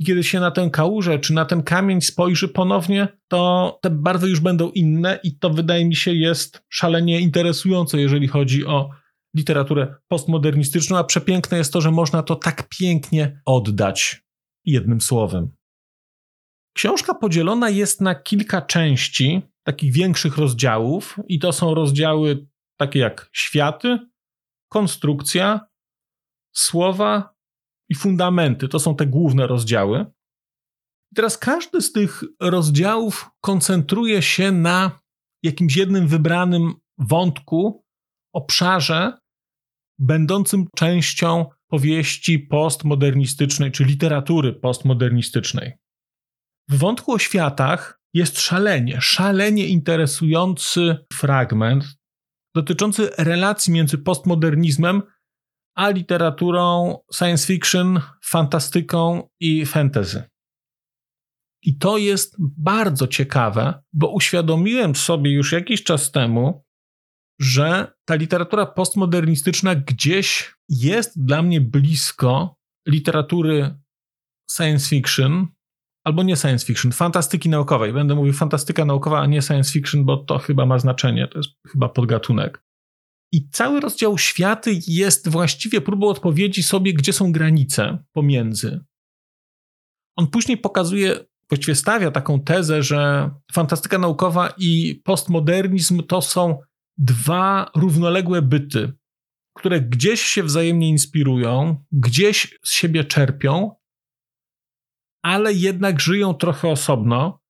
I 0.00 0.04
kiedy 0.04 0.24
się 0.24 0.40
na 0.40 0.50
tę 0.50 0.70
kałużę 0.72 1.18
czy 1.18 1.32
na 1.32 1.44
ten 1.44 1.62
kamień 1.62 2.00
spojrzy 2.00 2.48
ponownie, 2.48 3.08
to 3.28 3.78
te 3.82 3.90
barwy 3.90 4.28
już 4.28 4.40
będą 4.40 4.70
inne, 4.70 5.20
i 5.22 5.38
to 5.38 5.50
wydaje 5.50 5.86
mi 5.86 5.96
się 5.96 6.14
jest 6.14 6.62
szalenie 6.68 7.20
interesujące, 7.20 8.00
jeżeli 8.00 8.28
chodzi 8.28 8.66
o 8.66 8.90
literaturę 9.36 9.94
postmodernistyczną. 10.08 10.98
A 10.98 11.04
przepiękne 11.04 11.58
jest 11.58 11.72
to, 11.72 11.80
że 11.80 11.90
można 11.90 12.22
to 12.22 12.36
tak 12.36 12.68
pięknie 12.68 13.40
oddać 13.44 14.22
jednym 14.64 15.00
słowem. 15.00 15.50
Książka 16.76 17.14
podzielona 17.14 17.70
jest 17.70 18.00
na 18.00 18.14
kilka 18.14 18.62
części, 18.62 19.42
takich 19.62 19.92
większych 19.92 20.38
rozdziałów, 20.38 21.18
i 21.28 21.38
to 21.38 21.52
są 21.52 21.74
rozdziały 21.74 22.46
takie 22.76 22.98
jak 22.98 23.30
światy, 23.32 23.98
konstrukcja, 24.68 25.60
słowa 26.52 27.29
i 27.90 27.94
fundamenty. 27.94 28.68
To 28.68 28.78
są 28.78 28.96
te 28.96 29.06
główne 29.06 29.46
rozdziały. 29.46 30.06
I 31.12 31.14
teraz 31.14 31.38
każdy 31.38 31.80
z 31.80 31.92
tych 31.92 32.24
rozdziałów 32.40 33.30
koncentruje 33.40 34.22
się 34.22 34.52
na 34.52 35.00
jakimś 35.42 35.76
jednym 35.76 36.08
wybranym 36.08 36.74
wątku, 36.98 37.84
obszarze, 38.34 39.18
będącym 39.98 40.66
częścią 40.76 41.46
powieści 41.70 42.38
postmodernistycznej 42.38 43.72
czy 43.72 43.84
literatury 43.84 44.52
postmodernistycznej. 44.52 45.72
W 46.68 46.78
wątku 46.78 47.12
o 47.12 47.18
światach 47.18 48.00
jest 48.14 48.40
szalenie, 48.40 49.00
szalenie 49.00 49.66
interesujący 49.66 50.96
fragment 51.12 51.84
dotyczący 52.54 53.10
relacji 53.18 53.72
między 53.72 53.98
postmodernizmem 53.98 55.02
a 55.74 55.90
literaturą 55.90 56.98
science 57.12 57.46
fiction, 57.46 58.00
fantastyką 58.24 59.28
i 59.40 59.66
fantasy. 59.66 60.22
I 61.62 61.78
to 61.78 61.98
jest 61.98 62.36
bardzo 62.38 63.06
ciekawe, 63.06 63.82
bo 63.92 64.08
uświadomiłem 64.08 64.94
sobie 64.94 65.32
już 65.32 65.52
jakiś 65.52 65.84
czas 65.84 66.10
temu, 66.10 66.64
że 67.40 67.92
ta 68.04 68.14
literatura 68.14 68.66
postmodernistyczna 68.66 69.74
gdzieś 69.74 70.54
jest 70.68 71.24
dla 71.24 71.42
mnie 71.42 71.60
blisko 71.60 72.56
literatury 72.88 73.78
science 74.50 74.88
fiction, 74.88 75.46
albo 76.04 76.22
nie 76.22 76.36
science 76.36 76.66
fiction, 76.66 76.92
fantastyki 76.92 77.48
naukowej. 77.48 77.92
Będę 77.92 78.14
mówił 78.14 78.32
fantastyka 78.32 78.84
naukowa, 78.84 79.20
a 79.20 79.26
nie 79.26 79.42
science 79.42 79.72
fiction, 79.72 80.04
bo 80.04 80.16
to 80.16 80.38
chyba 80.38 80.66
ma 80.66 80.78
znaczenie, 80.78 81.28
to 81.28 81.38
jest 81.38 81.50
chyba 81.72 81.88
podgatunek. 81.88 82.62
I 83.32 83.48
cały 83.48 83.80
rozdział 83.80 84.18
światy 84.18 84.78
jest 84.86 85.28
właściwie 85.28 85.80
próbą 85.80 86.08
odpowiedzi 86.08 86.62
sobie, 86.62 86.94
gdzie 86.94 87.12
są 87.12 87.32
granice 87.32 88.04
pomiędzy. 88.12 88.80
On 90.16 90.26
później 90.26 90.58
pokazuje, 90.58 91.24
właściwie 91.48 91.74
stawia 91.74 92.10
taką 92.10 92.40
tezę, 92.40 92.82
że 92.82 93.30
fantastyka 93.52 93.98
naukowa 93.98 94.54
i 94.58 95.02
postmodernizm 95.04 96.02
to 96.02 96.22
są 96.22 96.58
dwa 96.98 97.70
równoległe 97.76 98.42
byty, 98.42 98.92
które 99.56 99.80
gdzieś 99.80 100.20
się 100.20 100.42
wzajemnie 100.42 100.88
inspirują, 100.88 101.84
gdzieś 101.92 102.58
z 102.64 102.72
siebie 102.72 103.04
czerpią, 103.04 103.70
ale 105.22 105.52
jednak 105.52 106.00
żyją 106.00 106.34
trochę 106.34 106.68
osobno. 106.68 107.40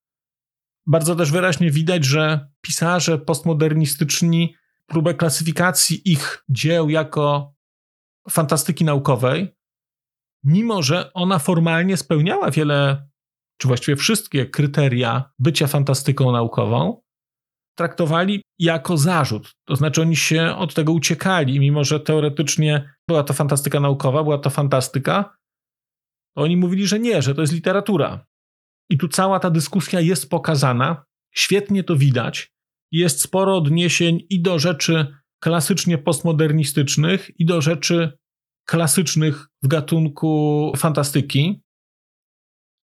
Bardzo 0.87 1.15
też 1.15 1.31
wyraźnie 1.31 1.71
widać, 1.71 2.05
że 2.05 2.49
pisarze 2.61 3.17
postmodernistyczni 3.17 4.55
próbę 4.87 5.13
klasyfikacji 5.13 6.11
ich 6.11 6.43
dzieł 6.49 6.89
jako 6.89 7.53
fantastyki 8.29 8.85
naukowej, 8.85 9.55
mimo 10.43 10.81
że 10.81 11.13
ona 11.13 11.39
formalnie 11.39 11.97
spełniała 11.97 12.51
wiele, 12.51 13.07
czy 13.57 13.67
właściwie 13.67 13.95
wszystkie 13.95 14.45
kryteria 14.45 15.31
bycia 15.39 15.67
fantastyką 15.67 16.31
naukową, 16.31 17.01
traktowali 17.77 18.41
jako 18.59 18.97
zarzut. 18.97 19.55
To 19.65 19.75
znaczy, 19.75 20.01
oni 20.01 20.15
się 20.15 20.55
od 20.57 20.73
tego 20.73 20.91
uciekali, 20.91 21.59
mimo 21.59 21.83
że 21.83 21.99
teoretycznie 21.99 22.93
była 23.07 23.23
to 23.23 23.33
fantastyka 23.33 23.79
naukowa, 23.79 24.23
była 24.23 24.37
to 24.37 24.49
fantastyka, 24.49 25.37
to 26.35 26.43
oni 26.43 26.57
mówili, 26.57 26.87
że 26.87 26.99
nie, 26.99 27.21
że 27.21 27.35
to 27.35 27.41
jest 27.41 27.53
literatura. 27.53 28.25
I 28.89 28.97
tu 28.97 29.07
cała 29.07 29.39
ta 29.39 29.49
dyskusja 29.49 29.99
jest 29.99 30.29
pokazana, 30.29 31.05
świetnie 31.35 31.83
to 31.83 31.95
widać. 31.95 32.51
Jest 32.91 33.21
sporo 33.21 33.57
odniesień 33.57 34.19
i 34.29 34.41
do 34.41 34.59
rzeczy 34.59 35.07
klasycznie 35.39 35.97
postmodernistycznych, 35.97 37.39
i 37.39 37.45
do 37.45 37.61
rzeczy 37.61 38.17
klasycznych 38.65 39.47
w 39.63 39.67
gatunku 39.67 40.71
fantastyki. 40.77 41.61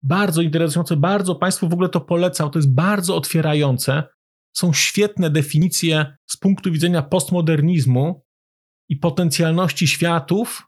Bardzo 0.04 0.42
interesujące, 0.42 0.98
bardzo 0.98 1.36
Państwu 1.36 1.70
w 1.70 1.74
ogóle 1.74 1.90
to 1.90 2.02
polecam. 2.02 2.52
To 2.52 2.60
jest 2.60 2.74
bardzo 2.74 3.16
otwierające. 3.16 4.04
Są 4.56 4.74
świetne 4.74 5.30
definicje 5.30 6.18
z 6.26 6.38
punktu 6.38 6.72
widzenia 6.72 7.02
postmodernizmu 7.02 8.26
i 8.90 8.96
potencjalności 8.96 9.88
światów, 9.88 10.64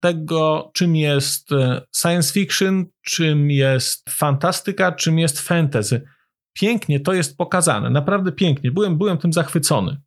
tego, 0.00 0.70
czym 0.74 0.96
jest 0.96 1.52
e, 1.52 1.82
science 1.96 2.32
fiction, 2.32 2.86
czym 3.02 3.50
jest 3.50 4.10
fantastyka, 4.10 4.92
czym 4.92 5.18
jest 5.18 5.40
fantasy. 5.40 6.04
Pięknie 6.54 7.00
to 7.00 7.12
jest 7.12 7.36
pokazane, 7.36 7.90
naprawdę 7.90 8.32
pięknie. 8.32 8.70
Byłem, 8.70 8.98
byłem 8.98 9.18
tym 9.18 9.32
zachwycony. 9.32 10.02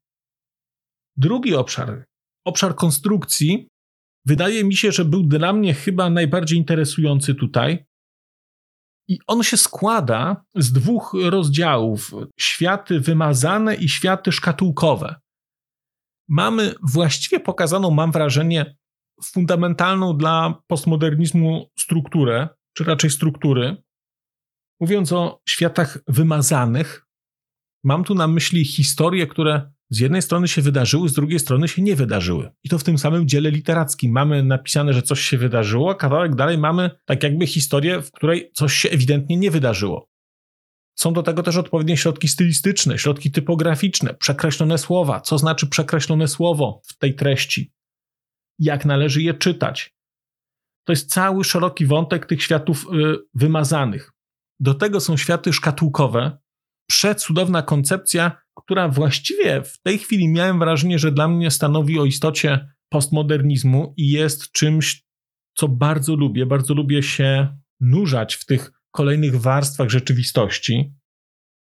Drugi 1.18 1.56
obszar, 1.56 2.06
obszar 2.46 2.76
konstrukcji, 2.76 3.68
wydaje 4.26 4.64
mi 4.64 4.76
się, 4.76 4.92
że 4.92 5.06
był 5.06 5.24
dla 5.24 5.54
mnie 5.54 5.74
chyba 5.74 6.10
najbardziej 6.10 6.58
interesujący 6.58 7.36
tutaj. 7.36 7.86
I 9.08 9.20
on 9.28 9.44
się 9.44 9.58
składa 9.58 10.46
z 10.56 10.72
dwóch 10.72 11.16
rozdziałów: 11.30 12.12
światy 12.40 13.00
wymazane 13.00 13.76
i 13.76 13.90
światy 13.90 14.32
szkatułkowe. 14.32 15.16
Mamy 16.30 16.76
właściwie 16.84 17.40
pokazaną, 17.40 17.92
mam 17.92 18.12
wrażenie, 18.12 18.76
fundamentalną 19.24 20.18
dla 20.18 20.62
postmodernizmu 20.68 21.72
strukturę, 21.80 22.50
czy 22.74 22.84
raczej 22.84 23.10
struktury. 23.10 23.83
Mówiąc 24.80 25.12
o 25.12 25.42
światach 25.50 26.00
wymazanych, 26.08 27.08
mam 27.84 28.04
tu 28.04 28.16
na 28.16 28.28
myśli 28.28 28.66
historie, 28.66 29.28
które 29.28 29.72
z 29.90 30.00
jednej 30.00 30.22
strony 30.22 30.48
się 30.48 30.62
wydarzyły, 30.62 31.10
z 31.10 31.14
drugiej 31.14 31.40
strony 31.40 31.68
się 31.68 31.82
nie 31.82 31.96
wydarzyły. 31.96 32.52
I 32.64 32.70
to 32.70 32.80
w 32.80 32.84
tym 32.84 32.98
samym 32.98 33.28
dziele 33.28 33.52
literackim. 33.52 34.12
Mamy 34.12 34.44
napisane, 34.44 34.94
że 34.94 35.02
coś 35.02 35.22
się 35.22 35.38
wydarzyło, 35.38 35.92
a 35.92 35.96
kawałek 35.96 36.36
dalej 36.36 36.58
mamy 36.58 36.92
tak 37.06 37.24
jakby 37.24 37.48
historię, 37.48 38.02
w 38.02 38.12
której 38.12 38.52
coś 38.54 38.74
się 38.74 38.90
ewidentnie 38.90 39.38
nie 39.38 39.52
wydarzyło. 39.52 40.10
Są 40.96 41.14
do 41.14 41.24
tego 41.24 41.44
też 41.44 41.58
odpowiednie 41.58 41.98
środki 41.98 42.28
stylistyczne, 42.28 42.98
środki 42.98 43.32
typograficzne, 43.32 44.14
przekreślone 44.14 44.78
słowa. 44.78 45.22
Co 45.22 45.38
znaczy 45.38 45.68
przekreślone 45.68 46.28
słowo 46.28 46.82
w 46.86 46.98
tej 46.98 47.16
treści? 47.16 47.72
Jak 48.60 48.86
należy 48.86 49.22
je 49.22 49.34
czytać? 49.34 49.96
To 50.86 50.94
jest 50.94 51.10
cały 51.10 51.44
szeroki 51.44 51.86
wątek 51.86 52.26
tych 52.26 52.44
światów 52.44 52.86
y, 52.86 53.18
wymazanych. 53.34 54.13
Do 54.60 54.74
tego 54.74 55.00
są 55.00 55.18
światy 55.18 55.54
szkatułkowe, 55.54 56.38
przecudowna 56.90 57.62
koncepcja, 57.62 58.42
która 58.58 58.90
właściwie 58.90 59.64
w 59.64 59.82
tej 59.82 59.98
chwili 59.98 60.28
miałem 60.28 60.60
wrażenie, 60.60 61.00
że 61.00 61.12
dla 61.12 61.28
mnie 61.28 61.52
stanowi 61.52 62.00
o 62.00 62.06
istocie 62.06 62.74
postmodernizmu 62.90 63.94
i 63.98 64.10
jest 64.10 64.52
czymś, 64.52 65.06
co 65.58 65.68
bardzo 65.68 66.16
lubię. 66.16 66.46
Bardzo 66.46 66.74
lubię 66.74 67.04
się 67.04 67.58
nurzać 67.80 68.36
w 68.36 68.46
tych 68.46 68.72
kolejnych 68.92 69.42
warstwach 69.42 69.90
rzeczywistości. 69.90 70.94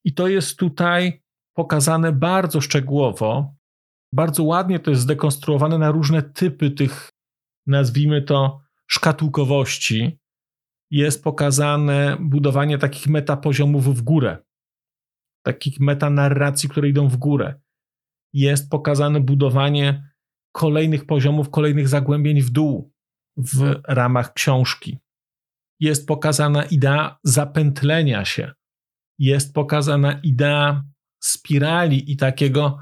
I 0.05 0.15
to 0.15 0.29
jest 0.29 0.57
tutaj 0.57 1.23
pokazane 1.57 2.13
bardzo 2.13 2.61
szczegółowo. 2.61 3.55
Bardzo 4.15 4.43
ładnie 4.43 4.81
to 4.81 4.91
jest 4.91 5.03
zdekonstruowane 5.03 5.79
na 5.79 5.91
różne 5.91 6.23
typy 6.23 6.71
tych, 6.71 7.11
nazwijmy 7.67 8.23
to, 8.23 8.61
szkatułkowości. 8.87 10.19
Jest 10.93 11.25
pokazane 11.25 12.17
budowanie 12.21 12.79
takich 12.79 13.07
metapoziomów 13.07 13.97
w 13.97 14.03
górę, 14.03 14.39
takich 15.47 15.81
metanarracji, 15.81 16.69
które 16.69 16.89
idą 16.89 17.09
w 17.09 17.17
górę. 17.17 17.61
Jest 18.33 18.71
pokazane 18.71 19.21
budowanie 19.21 20.13
kolejnych 20.53 21.07
poziomów, 21.07 21.51
kolejnych 21.51 21.89
zagłębień 21.89 22.43
w 22.43 22.51
dół 22.51 22.93
w 23.37 23.81
ramach 23.89 24.33
książki. 24.33 24.99
Jest 25.81 26.07
pokazana 26.07 26.65
idea 26.65 27.19
zapętlenia 27.25 28.25
się, 28.25 28.53
jest 29.19 29.55
pokazana 29.55 30.21
idea 30.23 30.85
spirali 31.23 32.13
i 32.13 32.17
takiego 32.17 32.79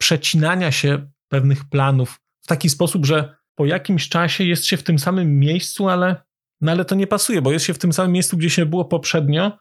przecinania 0.00 0.72
się 0.72 1.10
pewnych 1.28 1.68
planów 1.68 2.20
w 2.44 2.46
taki 2.46 2.68
sposób, 2.68 3.06
że 3.06 3.36
po 3.54 3.66
jakimś 3.66 4.08
czasie 4.08 4.44
jest 4.44 4.64
się 4.64 4.76
w 4.76 4.82
tym 4.82 4.98
samym 4.98 5.38
miejscu, 5.38 5.88
ale, 5.88 6.22
no 6.62 6.72
ale 6.72 6.84
to 6.84 6.94
nie 6.94 7.06
pasuje, 7.06 7.42
bo 7.42 7.52
jest 7.52 7.64
się 7.64 7.74
w 7.74 7.78
tym 7.78 7.92
samym 7.92 8.12
miejscu, 8.12 8.36
gdzie 8.36 8.50
się 8.50 8.66
było 8.66 8.84
poprzednio 8.84 9.58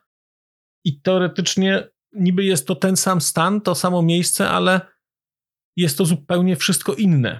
i 0.85 1.01
teoretycznie 1.01 1.87
niby 2.13 2.43
jest 2.43 2.67
to 2.67 2.75
ten 2.75 2.97
sam 2.97 3.21
stan, 3.21 3.61
to 3.61 3.75
samo 3.75 4.01
miejsce, 4.01 4.49
ale 4.49 4.81
jest 5.75 5.97
to 5.97 6.05
zupełnie 6.05 6.55
wszystko 6.55 6.93
inne. 6.93 7.39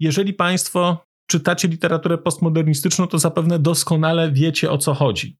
Jeżeli 0.00 0.34
Państwo 0.34 1.06
czytacie 1.26 1.68
literaturę 1.68 2.18
postmodernistyczną, 2.18 3.06
to 3.06 3.18
zapewne 3.18 3.58
doskonale 3.58 4.32
wiecie 4.32 4.70
o 4.70 4.78
co 4.78 4.94
chodzi. 4.94 5.38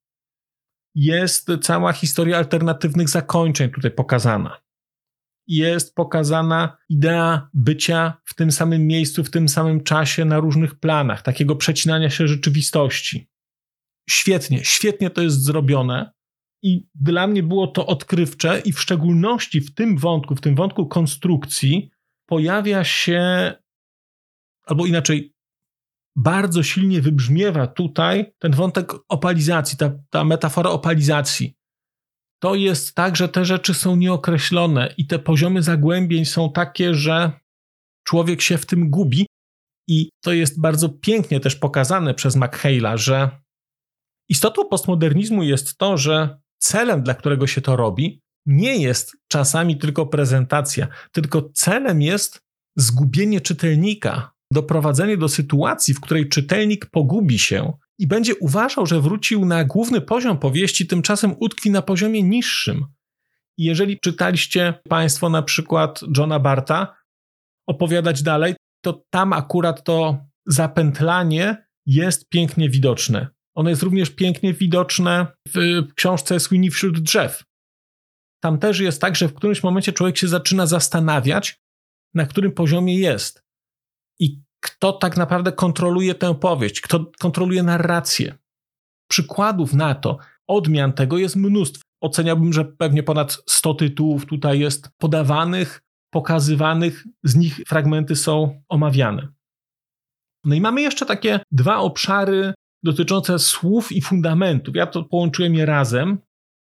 Jest 0.95 1.51
cała 1.63 1.93
historia 1.93 2.39
alternatywnych 2.39 3.09
zakończeń 3.09 3.71
tutaj 3.71 3.91
pokazana. 3.91 4.61
Jest 5.47 5.95
pokazana 5.95 6.77
idea 6.89 7.49
bycia 7.55 8.21
w 8.25 8.35
tym 8.35 8.53
samym 8.53 8.87
miejscu, 8.87 9.25
w 9.25 9.31
tym 9.31 9.49
samym 9.49 9.83
czasie, 9.83 10.25
na 10.25 10.41
różnych 10.41 10.75
planach, 10.75 11.23
takiego 11.23 11.57
przecinania 11.57 12.11
się 12.11 12.29
rzeczywistości. 12.29 13.32
Świetnie, 14.11 14.65
świetnie 14.65 15.11
to 15.11 15.23
jest 15.23 15.45
zrobione. 15.45 16.13
I 16.63 16.87
dla 16.95 17.27
mnie 17.27 17.43
było 17.43 17.67
to 17.67 17.87
odkrywcze, 17.87 18.61
i 18.65 18.73
w 18.73 18.81
szczególności 18.81 19.61
w 19.61 19.75
tym 19.75 19.99
wątku, 19.99 20.35
w 20.35 20.41
tym 20.41 20.55
wątku 20.55 20.87
konstrukcji, 20.87 21.91
pojawia 22.27 22.85
się, 22.85 23.53
albo 24.67 24.87
inaczej, 24.87 25.35
bardzo 26.17 26.63
silnie 26.63 27.01
wybrzmiewa 27.01 27.67
tutaj 27.67 28.33
ten 28.39 28.53
wątek 28.53 28.93
opalizacji, 29.09 29.79
ta, 29.79 29.91
ta 30.11 30.25
metafora 30.25 30.71
opalizacji. 30.71 31.57
To 32.43 32.55
jest 32.55 32.95
tak, 32.95 33.17
że 33.17 33.29
te 33.29 33.45
rzeczy 33.45 33.75
są 33.75 33.97
nieokreślone 33.97 34.95
i 34.97 35.07
te 35.07 35.19
poziomy 35.19 35.63
zagłębień 35.63 36.25
są 36.25 36.53
takie, 36.53 36.95
że 36.95 37.33
człowiek 38.05 38.41
się 38.41 38.59
w 38.59 38.67
tym 38.67 38.91
gubi. 38.91 39.27
I 39.89 40.11
to 40.25 40.33
jest 40.33 40.61
bardzo 40.61 40.89
pięknie 40.89 41.41
też 41.41 41.57
pokazane 41.57 42.15
przez 42.15 42.37
McHale'a, 42.37 42.97
że 42.97 43.31
istotą 44.33 44.69
postmodernizmu 44.69 45.43
jest 45.43 45.79
to, 45.79 45.99
że 45.99 46.39
celem, 46.59 47.03
dla 47.03 47.15
którego 47.15 47.47
się 47.47 47.61
to 47.61 47.77
robi, 47.77 48.23
nie 48.47 48.77
jest 48.77 49.17
czasami 49.29 49.79
tylko 49.79 50.07
prezentacja, 50.07 50.89
tylko 51.13 51.51
celem 51.55 52.03
jest 52.03 52.41
zgubienie 52.77 53.41
czytelnika, 53.41 54.33
doprowadzenie 54.53 55.17
do 55.17 55.29
sytuacji, 55.29 55.95
w 55.95 56.01
której 56.01 56.29
czytelnik 56.29 56.87
pogubi 56.87 57.39
się 57.39 57.73
i 57.99 58.07
będzie 58.07 58.35
uważał, 58.37 58.87
że 58.87 59.01
wrócił 59.01 59.45
na 59.45 59.65
główny 59.65 60.01
poziom 60.01 60.39
powieści, 60.39 60.87
tymczasem 60.87 61.35
utkwi 61.41 61.71
na 61.71 61.83
poziomie 61.83 62.23
niższym. 62.23 62.87
I 63.59 63.65
jeżeli 63.65 64.01
czytaliście 64.01 64.75
Państwo 64.89 65.29
na 65.29 65.43
przykład 65.43 66.01
Johna 66.17 66.39
Barta, 66.39 66.97
opowiadać 67.67 68.23
dalej, 68.23 68.55
to 68.85 69.05
tam 69.11 69.33
akurat 69.33 69.85
to 69.85 70.25
zapętlanie 70.47 71.67
jest 71.87 72.29
pięknie 72.29 72.69
widoczne. 72.71 73.29
Ono 73.55 73.71
jest 73.71 73.83
również 73.83 74.11
pięknie 74.11 74.55
widoczne 74.55 75.27
w 75.49 75.87
książce 75.95 76.41
Sweeney 76.41 76.71
wśród 76.71 77.01
drzew. 77.01 77.45
Tam 78.43 78.59
też 78.59 78.81
jest 78.81 79.01
tak, 79.01 79.17
że 79.17 79.29
w 79.29 79.35
którymś 79.35 79.63
momencie 79.63 79.93
człowiek 79.93 80.19
się 80.19 80.29
zaczyna 80.29 80.67
zastanawiać, 80.67 81.61
na 82.15 82.27
którym 82.27 82.53
poziomie 82.53 82.99
jest 82.99 83.43
i 84.21 84.43
kto 84.61 84.93
tak 84.93 85.17
naprawdę 85.17 85.53
kontroluje 85.53 86.15
tę 86.15 86.35
powieść, 86.35 86.81
kto 86.81 87.11
kontroluje 87.21 87.63
narrację. 87.63 88.39
Przykładów 89.11 89.75
na 89.75 89.95
to, 89.95 90.19
odmian 90.47 90.93
tego 90.93 91.19
jest 91.19 91.37
mnóstwo. 91.37 91.83
Oceniałbym, 92.03 92.53
że 92.53 92.65
pewnie 92.65 93.03
ponad 93.03 93.43
100 93.49 93.75
tytułów 93.75 94.27
tutaj 94.27 94.61
jest 94.61 94.91
podawanych, 94.99 95.81
pokazywanych, 96.13 97.07
z 97.25 97.37
nich 97.37 97.57
fragmenty 97.67 98.17
są 98.17 98.63
omawiane. 98.69 99.29
No 100.45 100.55
i 100.55 100.61
mamy 100.61 100.81
jeszcze 100.81 101.07
takie 101.07 101.41
dwa 101.51 101.79
obszary 101.79 102.55
dotyczące 102.83 103.39
słów 103.39 103.93
i 103.93 104.01
fundamentów. 104.01 104.77
Ja 104.77 104.87
to 104.87 105.05
połączyłem 105.05 105.55
je 105.55 105.67
razem, 105.67 106.19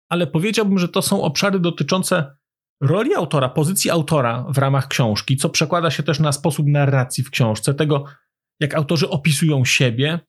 ale 0.09 0.27
powiedziałbym, 0.27 0.79
że 0.79 0.89
to 0.89 1.01
są 1.01 1.21
obszary 1.21 1.59
dotyczące 1.59 2.37
roli 2.81 3.15
autora, 3.15 3.49
pozycji 3.49 3.89
autora 3.91 4.45
w 4.49 4.57
ramach 4.57 4.87
książki, 4.87 5.37
co 5.37 5.49
przekłada 5.49 5.91
się 5.91 6.03
też 6.03 6.19
na 6.19 6.31
sposób 6.31 6.67
narracji 6.67 7.23
w 7.23 7.29
książce, 7.29 7.73
tego 7.73 8.05
jak 8.59 8.75
autorzy 8.75 9.09
opisują 9.09 9.65
siebie, 9.65 10.19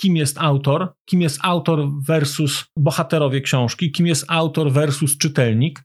kim 0.00 0.16
jest 0.16 0.38
autor, 0.38 0.94
kim 1.04 1.20
jest 1.20 1.38
autor 1.42 1.88
versus 2.06 2.64
bohaterowie 2.76 3.40
książki, 3.40 3.92
kim 3.92 4.06
jest 4.06 4.24
autor 4.28 4.72
versus 4.72 5.18
czytelnik, 5.18 5.82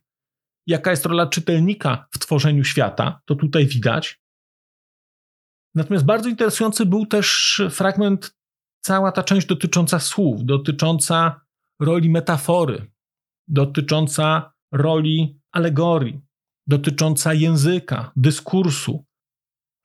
jaka 0.66 0.90
jest 0.90 1.06
rola 1.06 1.26
czytelnika 1.26 2.06
w 2.10 2.18
tworzeniu 2.18 2.64
świata, 2.64 3.20
to 3.24 3.34
tutaj 3.34 3.66
widać. 3.66 4.20
Natomiast 5.74 6.04
bardzo 6.04 6.28
interesujący 6.28 6.86
był 6.86 7.06
też 7.06 7.60
fragment, 7.70 8.36
cała 8.80 9.12
ta 9.12 9.22
część 9.22 9.46
dotycząca 9.46 9.98
słów, 9.98 10.44
dotycząca 10.44 11.40
roli 11.80 12.10
metafory, 12.10 12.90
dotycząca 13.48 14.52
roli 14.72 15.40
alegorii, 15.52 16.20
dotycząca 16.66 17.34
języka, 17.34 18.12
dyskursu, 18.16 19.04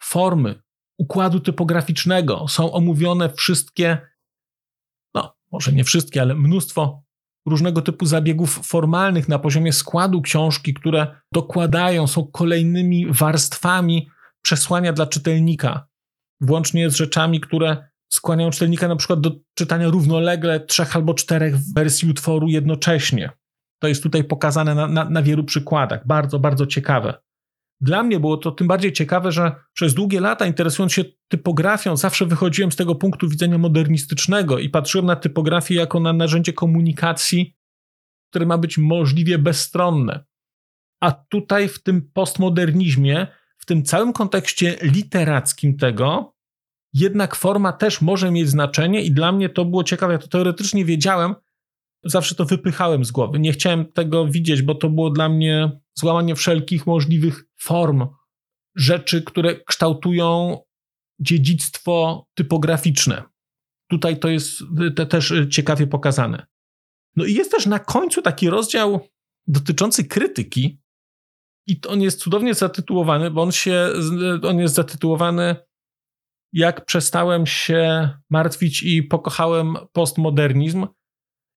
formy, 0.04 0.62
układu 0.98 1.40
typograficznego. 1.40 2.48
Są 2.48 2.72
omówione 2.72 3.34
wszystkie, 3.34 4.08
no 5.14 5.36
może 5.52 5.72
nie 5.72 5.84
wszystkie, 5.84 6.22
ale 6.22 6.36
mnóstwo 6.36 7.04
różnego 7.46 7.82
typu 7.82 8.06
zabiegów 8.06 8.68
formalnych 8.68 9.28
na 9.30 9.40
poziomie 9.40 9.74
składu 9.74 10.22
książki, 10.22 10.74
które 10.74 11.22
dokładają, 11.32 12.08
są 12.08 12.28
kolejnymi 12.28 13.06
warstwami 13.14 14.10
przesłania 14.42 14.94
dla 14.94 15.08
czytelnika, 15.08 15.88
włącznie 16.42 16.90
z 16.90 16.96
rzeczami, 16.96 17.40
które 17.40 17.90
skłaniają 18.10 18.50
czytelnika 18.52 18.88
na 18.88 18.96
przykład 18.96 19.22
do 19.22 19.32
czytania 19.54 19.88
równolegle 19.88 20.60
trzech 20.60 20.96
albo 20.96 21.14
czterech 21.14 21.56
wersji 21.76 22.10
utworu 22.10 22.48
jednocześnie. 22.48 23.30
To 23.82 23.88
jest 23.88 24.04
tutaj 24.04 24.24
pokazane 24.24 24.76
na, 24.76 24.88
na, 24.88 25.10
na 25.10 25.22
wielu 25.22 25.44
przykładach. 25.44 26.08
Bardzo, 26.08 26.40
bardzo 26.40 26.66
ciekawe. 26.66 27.14
Dla 27.82 28.04
mnie 28.04 28.20
było 28.20 28.38
to 28.38 28.52
tym 28.52 28.68
bardziej 28.68 28.94
ciekawe, 28.94 29.32
że 29.32 29.56
przez 29.74 29.94
długie 29.94 30.20
lata 30.20 30.46
interesując 30.46 30.94
się 30.94 31.04
typografią, 31.28 31.98
zawsze 31.98 32.26
wychodziłem 32.26 32.72
z 32.72 32.76
tego 32.76 32.96
punktu 32.96 33.30
widzenia 33.30 33.58
modernistycznego 33.58 34.60
i 34.60 34.70
patrzyłem 34.70 35.06
na 35.06 35.16
typografię 35.16 35.76
jako 35.76 36.00
na 36.00 36.14
narzędzie 36.14 36.54
komunikacji, 36.54 37.56
które 38.30 38.46
ma 38.46 38.58
być 38.58 38.78
możliwie 38.78 39.38
bezstronne. 39.38 40.26
A 41.02 41.12
tutaj 41.12 41.68
w 41.68 41.84
tym 41.84 42.10
postmodernizmie, 42.14 43.28
w 43.58 43.66
tym 43.66 43.84
całym 43.84 44.14
kontekście 44.14 44.78
literackim 44.82 45.78
tego, 45.78 46.35
jednak 46.96 47.36
forma 47.36 47.74
też 47.74 48.02
może 48.02 48.32
mieć 48.32 48.50
znaczenie 48.50 49.02
i 49.02 49.12
dla 49.12 49.32
mnie 49.32 49.50
to 49.50 49.66
było 49.66 49.84
ciekawe. 49.84 50.14
Ja 50.14 50.20
to 50.20 50.28
teoretycznie 50.28 50.86
wiedziałem, 50.86 51.36
zawsze 52.04 52.36
to 52.36 52.46
wypychałem 52.46 53.06
z 53.06 53.12
głowy. 53.12 53.40
Nie 53.40 53.52
chciałem 53.52 53.92
tego 53.92 54.28
widzieć, 54.28 54.62
bo 54.62 54.76
to 54.76 54.90
było 54.90 55.10
dla 55.10 55.30
mnie 55.30 55.80
złamanie 55.94 56.36
wszelkich 56.36 56.88
możliwych 56.88 57.44
form 57.60 58.08
rzeczy, 58.76 59.22
które 59.22 59.56
kształtują 59.56 60.58
dziedzictwo 61.20 62.26
typograficzne. 62.34 63.24
Tutaj 63.90 64.20
to 64.20 64.30
jest 64.30 64.64
te 64.96 65.06
też 65.06 65.34
ciekawie 65.50 65.88
pokazane. 65.88 66.46
No 67.16 67.26
i 67.26 67.34
jest 67.34 67.52
też 67.52 67.66
na 67.66 67.80
końcu 67.80 68.22
taki 68.22 68.50
rozdział 68.50 69.08
dotyczący 69.48 70.06
krytyki. 70.06 70.80
I 71.68 71.80
on 71.88 72.02
jest 72.02 72.20
cudownie 72.20 72.54
zatytułowany, 72.54 73.32
bo 73.32 73.42
on 73.42 73.52
się, 73.52 73.90
on 74.44 74.60
jest 74.60 74.76
zatytułowany 74.76 75.56
jak 76.54 76.86
przestałem 76.86 77.46
się 77.46 78.10
martwić 78.30 78.84
i 78.84 79.04
pokochałem 79.04 79.76
postmodernizm. 79.94 80.88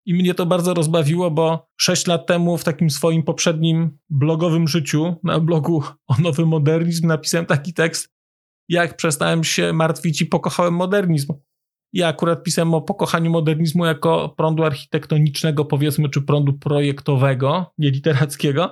I 0.05 0.13
mnie 0.13 0.33
to 0.33 0.45
bardzo 0.45 0.73
rozbawiło, 0.73 1.31
bo 1.31 1.67
sześć 1.77 2.07
lat 2.07 2.27
temu 2.27 2.57
w 2.57 2.63
takim 2.63 2.89
swoim 2.89 3.23
poprzednim 3.23 3.97
blogowym 4.09 4.67
życiu, 4.67 5.15
na 5.23 5.39
blogu 5.39 5.83
o 6.07 6.15
nowy 6.21 6.45
modernizm, 6.45 7.07
napisałem 7.07 7.45
taki 7.45 7.73
tekst, 7.73 8.09
jak 8.69 8.97
przestałem 8.97 9.43
się 9.43 9.73
martwić 9.73 10.21
i 10.21 10.25
pokochałem 10.25 10.73
modernizm. 10.73 11.33
Ja 11.93 12.07
akurat 12.07 12.43
pisałem 12.43 12.73
o 12.73 12.81
pokochaniu 12.81 13.31
modernizmu 13.31 13.85
jako 13.85 14.33
prądu 14.37 14.63
architektonicznego, 14.63 15.65
powiedzmy, 15.65 16.09
czy 16.09 16.21
prądu 16.21 16.53
projektowego, 16.53 17.73
nie 17.77 17.89
literackiego. 17.89 18.71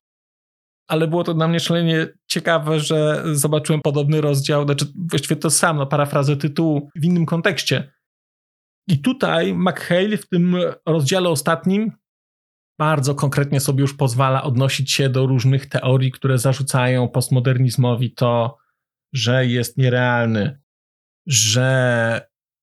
Ale 0.88 1.08
było 1.08 1.24
to 1.24 1.34
dla 1.34 1.48
mnie 1.48 1.60
szalenie 1.60 2.08
ciekawe, 2.28 2.80
że 2.80 3.24
zobaczyłem 3.34 3.82
podobny 3.82 4.22
rozdział, 4.22 4.66
znaczy 4.66 4.86
właściwie 5.10 5.36
to 5.36 5.50
sam, 5.50 5.78
no, 5.78 5.86
parafrazę 5.86 6.38
tytułu 6.38 6.90
w 6.96 7.06
innym 7.06 7.26
kontekście. 7.26 7.92
I 8.88 9.00
tutaj 9.00 9.54
McHale 9.54 10.18
w 10.18 10.30
tym 10.30 10.56
rozdziale 10.86 11.30
ostatnim 11.30 11.92
bardzo 12.80 13.16
konkretnie 13.16 13.60
sobie 13.60 13.82
już 13.82 13.94
pozwala 13.94 14.44
odnosić 14.44 14.92
się 14.92 15.10
do 15.10 15.26
różnych 15.26 15.66
teorii, 15.66 16.12
które 16.12 16.38
zarzucają 16.38 17.08
postmodernizmowi 17.08 18.14
to, 18.14 18.58
że 19.14 19.46
jest 19.46 19.78
nierealny, 19.78 20.62
że 21.28 22.22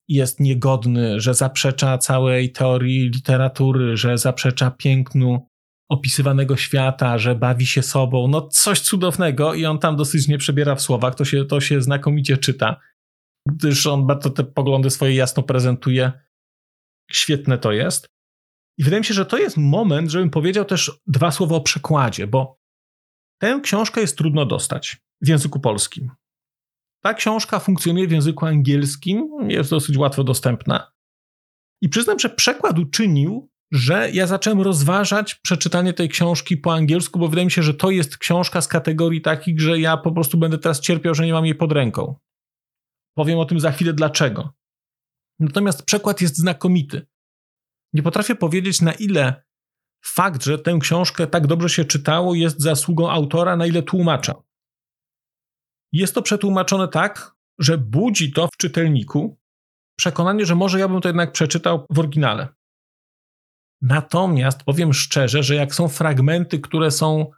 jest 0.09 0.41
niegodny, 0.41 1.21
że 1.21 1.35
zaprzecza 1.35 1.99
całej 1.99 2.53
teorii 2.53 3.11
literatury, 3.11 3.97
że 3.97 4.19
zaprzecza 4.19 4.71
pięknu 4.71 5.49
opisywanego 5.92 6.57
świata, 6.57 7.18
że 7.18 7.35
bawi 7.35 7.66
się 7.66 7.83
sobą. 7.83 8.28
No 8.28 8.48
coś 8.48 8.81
cudownego 8.81 9.55
i 9.55 9.64
on 9.64 9.78
tam 9.78 9.96
dosyć 9.96 10.28
nie 10.28 10.38
przebiera 10.38 10.74
w 10.74 10.83
słowach, 10.83 11.14
to 11.14 11.24
się, 11.24 11.44
to 11.44 11.61
się 11.61 11.83
znakomicie 11.83 12.37
czyta, 12.37 12.81
gdyż 13.48 13.87
on 13.87 14.07
bardzo 14.07 14.31
te 14.31 14.44
poglądy 14.44 14.90
swoje 14.90 15.14
jasno 15.14 15.42
prezentuje. 15.42 16.12
Świetne 17.11 17.59
to 17.59 17.72
jest. 17.72 18.07
I 18.78 18.85
wydaje 18.85 19.00
mi 19.00 19.05
się, 19.05 19.14
że 19.14 19.26
to 19.26 19.38
jest 19.38 19.57
moment, 19.57 20.11
żebym 20.11 20.31
powiedział 20.31 20.64
też 20.64 21.00
dwa 21.07 21.31
słowa 21.31 21.57
o 21.57 21.61
przekładzie, 21.61 22.26
bo 22.26 22.59
tę 23.40 23.61
książkę 23.62 24.00
jest 24.00 24.18
trudno 24.18 24.46
dostać 24.46 24.96
w 25.20 25.28
języku 25.28 25.61
polskim. 25.61 26.11
Ta 27.02 27.14
książka 27.14 27.59
funkcjonuje 27.59 28.09
w 28.09 28.12
języku 28.12 28.46
angielskim, 28.46 29.31
jest 29.48 29.70
dosyć 29.70 29.96
łatwo 29.96 30.24
dostępna. 30.24 30.92
I 31.83 31.88
przyznam, 31.88 32.18
że 32.18 32.31
przekład 32.31 32.78
uczynił, 32.78 33.52
że 33.73 34.11
ja 34.11 34.27
zacząłem 34.27 34.61
rozważać 34.61 35.35
przeczytanie 35.35 35.93
tej 35.93 36.09
książki 36.09 36.57
po 36.57 36.75
angielsku, 36.75 37.19
bo 37.19 37.29
wydaje 37.29 37.45
mi 37.45 37.51
się, 37.51 37.63
że 37.63 37.75
to 37.75 37.91
jest 37.91 38.19
książka 38.19 38.61
z 38.61 38.69
kategorii 38.69 39.21
takich, 39.21 39.61
że 39.61 39.81
ja 39.81 39.97
po 39.97 40.13
prostu 40.13 40.39
będę 40.39 40.59
teraz 40.59 40.81
cierpiał, 40.81 41.15
że 41.15 41.27
nie 41.27 41.33
mam 41.33 41.45
jej 41.45 41.55
pod 41.55 41.73
ręką. 41.73 42.15
Powiem 43.15 43.39
o 43.39 43.45
tym 43.45 43.61
za 43.61 43.73
chwilę 43.73 43.93
dlaczego. 43.93 44.55
Natomiast 45.39 45.83
przekład 45.83 46.21
jest 46.21 46.37
znakomity. 46.37 47.07
Nie 47.93 48.03
potrafię 48.03 48.35
powiedzieć, 48.35 48.81
na 48.81 48.93
ile 48.93 49.45
fakt, 50.05 50.45
że 50.45 50.59
tę 50.59 50.79
książkę 50.81 51.27
tak 51.27 51.47
dobrze 51.47 51.69
się 51.69 51.85
czytało, 51.85 52.35
jest 52.35 52.61
zasługą 52.61 53.11
autora, 53.11 53.57
na 53.57 53.67
ile 53.67 53.83
tłumacza. 53.83 54.35
Jest 55.93 56.15
to 56.15 56.23
przetłumaczone 56.23 56.89
tak, 56.89 57.37
że 57.59 57.79
budzi 57.79 58.33
to 58.33 58.47
w 58.47 58.57
czytelniku 58.57 59.39
przekonanie, 59.99 60.47
że 60.47 60.55
może 60.55 60.79
ja 60.79 60.89
bym 60.89 61.01
to 61.01 61.09
jednak 61.09 61.33
przeczytał 61.33 61.87
w 61.91 61.99
oryginale. 61.99 62.49
Natomiast 63.83 64.62
powiem 64.62 64.92
szczerze, 64.92 65.42
że 65.42 65.55
jak 65.55 65.75
są 65.75 65.88
fragmenty, 65.88 66.61
które 66.61 66.90
są, 66.90 67.31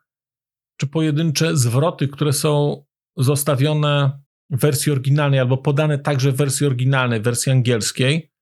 czy 0.77 0.87
pojedyncze 0.87 1.57
zwroty, 1.57 2.09
które 2.09 2.33
są 2.33 2.85
zostawione 3.17 4.21
w 4.51 4.61
wersji 4.61 4.93
oryginalnej 4.93 5.41
albo 5.41 5.59
podane 5.59 5.99
także 5.99 6.33
w 6.33 6.37
wersji 6.37 6.67
oryginalnej, 6.67 7.21
wersji 7.21 7.53
angielskiej, 7.53 8.33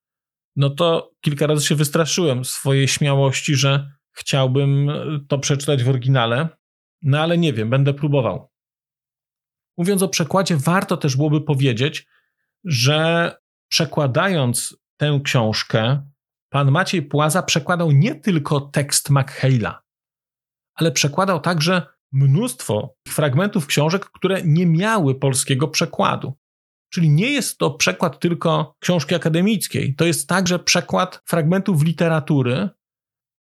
no 0.56 0.70
to 0.70 1.12
kilka 1.20 1.46
razy 1.46 1.66
się 1.66 1.74
wystraszyłem 1.74 2.44
swojej 2.44 2.88
śmiałości, 2.88 3.54
że 3.54 3.92
chciałbym 4.12 4.90
to 5.28 5.38
przeczytać 5.38 5.84
w 5.84 5.88
oryginale, 5.88 6.48
no 7.02 7.20
ale 7.20 7.38
nie 7.38 7.52
wiem, 7.52 7.70
będę 7.70 7.94
próbował. 7.94 8.50
Mówiąc 9.78 10.02
o 10.02 10.08
przekładzie, 10.08 10.56
warto 10.56 10.96
też 10.96 11.16
byłoby 11.16 11.40
powiedzieć, 11.40 12.06
że 12.64 13.32
przekładając 13.68 14.76
tę 14.96 15.20
książkę, 15.24 16.11
pan 16.52 16.70
Maciej 16.70 17.02
Płaza 17.02 17.42
przekładał 17.42 17.90
nie 17.90 18.14
tylko 18.14 18.60
tekst 18.60 19.10
McHale'a, 19.10 19.74
ale 20.74 20.92
przekładał 20.92 21.40
także 21.40 21.86
mnóstwo 22.12 22.94
fragmentów 23.08 23.66
książek, 23.66 24.04
które 24.04 24.42
nie 24.44 24.66
miały 24.66 25.14
polskiego 25.14 25.68
przekładu. 25.68 26.32
Czyli 26.92 27.10
nie 27.10 27.30
jest 27.30 27.58
to 27.58 27.70
przekład 27.70 28.20
tylko 28.20 28.74
książki 28.80 29.14
akademickiej, 29.14 29.94
to 29.94 30.04
jest 30.04 30.28
także 30.28 30.58
przekład 30.58 31.22
fragmentów 31.26 31.82
literatury, 31.82 32.68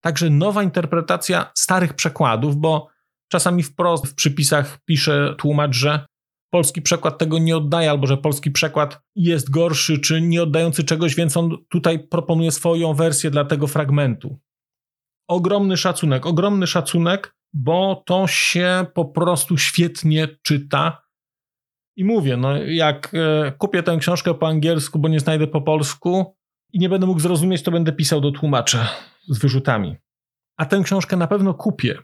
także 0.01 0.29
nowa 0.29 0.63
interpretacja 0.63 1.51
starych 1.55 1.93
przekładów, 1.93 2.57
bo 2.57 2.87
czasami 3.31 3.63
wprost 3.63 4.07
w 4.07 4.15
przypisach 4.15 4.77
pisze 4.85 5.35
tłumacz, 5.37 5.75
że 5.75 6.05
polski 6.49 6.81
przekład 6.81 7.17
tego 7.17 7.39
nie 7.39 7.57
oddaje, 7.57 7.89
albo 7.89 8.07
że 8.07 8.17
polski 8.17 8.51
przekład 8.51 9.01
jest 9.15 9.49
gorszy, 9.49 9.99
czy 9.99 10.21
nie 10.21 10.43
oddający 10.43 10.83
czegoś, 10.83 11.15
więc 11.15 11.37
on 11.37 11.57
tutaj 11.69 12.07
proponuje 12.07 12.51
swoją 12.51 12.93
wersję 12.93 13.31
dla 13.31 13.45
tego 13.45 13.67
fragmentu. 13.67 14.39
Ogromny 15.27 15.77
szacunek, 15.77 16.25
ogromny 16.25 16.67
szacunek, 16.67 17.35
bo 17.53 18.03
to 18.05 18.27
się 18.27 18.85
po 18.93 19.05
prostu 19.05 19.57
świetnie 19.57 20.27
czyta. 20.43 21.01
I 21.95 22.05
mówię, 22.05 22.37
no 22.37 22.57
jak 22.57 23.11
e, 23.13 23.51
kupię 23.51 23.83
tę 23.83 23.97
książkę 23.97 24.33
po 24.33 24.47
angielsku, 24.47 24.99
bo 24.99 25.07
nie 25.07 25.19
znajdę 25.19 25.47
po 25.47 25.61
polsku 25.61 26.35
i 26.73 26.79
nie 26.79 26.89
będę 26.89 27.07
mógł 27.07 27.19
zrozumieć, 27.19 27.63
to 27.63 27.71
będę 27.71 27.91
pisał 27.91 28.21
do 28.21 28.31
tłumacza 28.31 28.89
z 29.27 29.39
wyrzutami. 29.39 29.95
A 30.57 30.65
tę 30.65 30.81
książkę 30.83 31.17
na 31.17 31.27
pewno 31.27 31.53
kupię, 31.53 31.97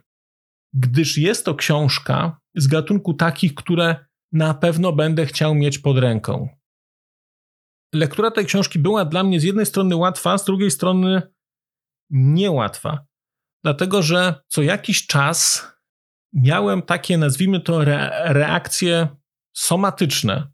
gdyż 0.74 1.18
jest 1.18 1.44
to 1.44 1.54
książka 1.54 2.40
z 2.54 2.66
gatunku 2.66 3.14
takich, 3.14 3.54
które 3.54 4.06
na 4.32 4.54
pewno 4.54 4.92
będę 4.92 5.26
chciał 5.26 5.54
mieć 5.54 5.78
pod 5.78 5.98
ręką. 5.98 6.48
Lektura 7.94 8.30
tej 8.30 8.46
książki 8.46 8.78
była 8.78 9.04
dla 9.04 9.24
mnie 9.24 9.40
z 9.40 9.44
jednej 9.44 9.66
strony 9.66 9.96
łatwa, 9.96 10.38
z 10.38 10.44
drugiej 10.44 10.70
strony 10.70 11.22
niełatwa, 12.10 13.06
dlatego 13.64 14.02
że 14.02 14.34
co 14.48 14.62
jakiś 14.62 15.06
czas 15.06 15.66
miałem 16.32 16.82
takie, 16.82 17.18
nazwijmy 17.18 17.60
to, 17.60 17.82
re 17.82 18.10
reakcje 18.24 19.08
somatyczne. 19.56 20.52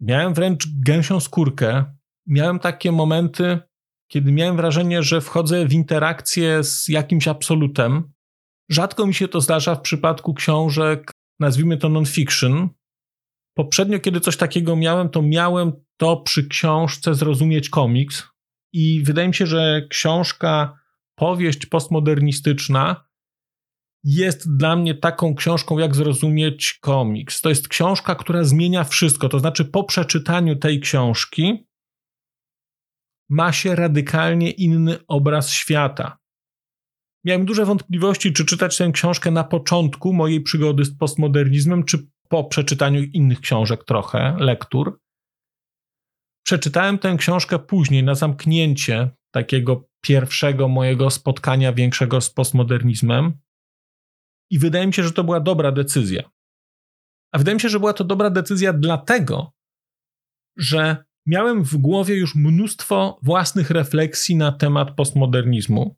Miałem 0.00 0.34
wręcz 0.34 0.66
gęsią 0.84 1.20
skórkę. 1.20 1.84
Miałem 2.26 2.58
takie 2.58 2.92
momenty, 2.92 3.58
kiedy 4.10 4.32
miałem 4.32 4.56
wrażenie, 4.56 5.02
że 5.02 5.20
wchodzę 5.20 5.66
w 5.66 5.72
interakcję 5.72 6.64
z 6.64 6.88
jakimś 6.88 7.28
absolutem. 7.28 8.12
Rzadko 8.70 9.06
mi 9.06 9.14
się 9.14 9.28
to 9.28 9.40
zdarza 9.40 9.74
w 9.74 9.80
przypadku 9.80 10.34
książek 10.34 11.12
nazwijmy 11.40 11.76
to 11.76 11.88
non-fiction. 11.88 12.68
Poprzednio, 13.54 13.98
kiedy 13.98 14.20
coś 14.20 14.36
takiego 14.36 14.76
miałem, 14.76 15.08
to 15.08 15.22
miałem 15.22 15.72
to 15.96 16.16
przy 16.16 16.48
książce 16.48 17.14
Zrozumieć 17.14 17.68
komiks 17.68 18.28
i 18.72 19.02
wydaje 19.04 19.28
mi 19.28 19.34
się, 19.34 19.46
że 19.46 19.86
książka, 19.90 20.78
powieść 21.14 21.66
postmodernistyczna 21.66 23.06
jest 24.04 24.56
dla 24.56 24.76
mnie 24.76 24.94
taką 24.94 25.34
książką, 25.34 25.78
jak 25.78 25.94
zrozumieć 25.94 26.78
komiks. 26.80 27.40
To 27.40 27.48
jest 27.48 27.68
książka, 27.68 28.14
która 28.14 28.44
zmienia 28.44 28.84
wszystko. 28.84 29.28
To 29.28 29.38
znaczy, 29.38 29.64
po 29.64 29.84
przeczytaniu 29.84 30.56
tej 30.56 30.80
książki 30.80 31.66
ma 33.30 33.52
się 33.52 33.74
radykalnie 33.74 34.50
inny 34.50 34.98
obraz 35.08 35.50
świata. 35.50 36.18
Miałem 37.26 37.44
duże 37.44 37.64
wątpliwości, 37.64 38.32
czy 38.32 38.44
czytać 38.44 38.76
tę 38.76 38.92
książkę 38.92 39.30
na 39.30 39.44
początku 39.44 40.12
mojej 40.12 40.40
przygody 40.40 40.84
z 40.84 40.96
postmodernizmem, 40.96 41.84
czy 41.84 42.08
po 42.28 42.44
przeczytaniu 42.44 43.02
innych 43.02 43.40
książek 43.40 43.84
trochę, 43.84 44.36
lektur. 44.38 45.00
Przeczytałem 46.46 46.98
tę 46.98 47.16
książkę 47.18 47.58
później, 47.58 48.04
na 48.04 48.14
zamknięcie 48.14 49.10
takiego 49.30 49.88
pierwszego 50.00 50.68
mojego 50.68 51.10
spotkania 51.10 51.72
większego 51.72 52.20
z 52.20 52.30
postmodernizmem. 52.30 53.32
I 54.50 54.58
wydaje 54.58 54.86
mi 54.86 54.94
się, 54.94 55.02
że 55.02 55.12
to 55.12 55.24
była 55.24 55.40
dobra 55.40 55.72
decyzja. 55.72 56.30
A 57.32 57.38
wydaje 57.38 57.54
mi 57.54 57.60
się, 57.60 57.68
że 57.68 57.80
była 57.80 57.92
to 57.92 58.04
dobra 58.04 58.30
decyzja 58.30 58.72
dlatego, 58.72 59.52
że 60.58 61.04
miałem 61.26 61.64
w 61.64 61.76
głowie 61.76 62.16
już 62.16 62.34
mnóstwo 62.34 63.18
własnych 63.22 63.70
refleksji 63.70 64.36
na 64.36 64.52
temat 64.52 64.94
postmodernizmu. 64.94 65.96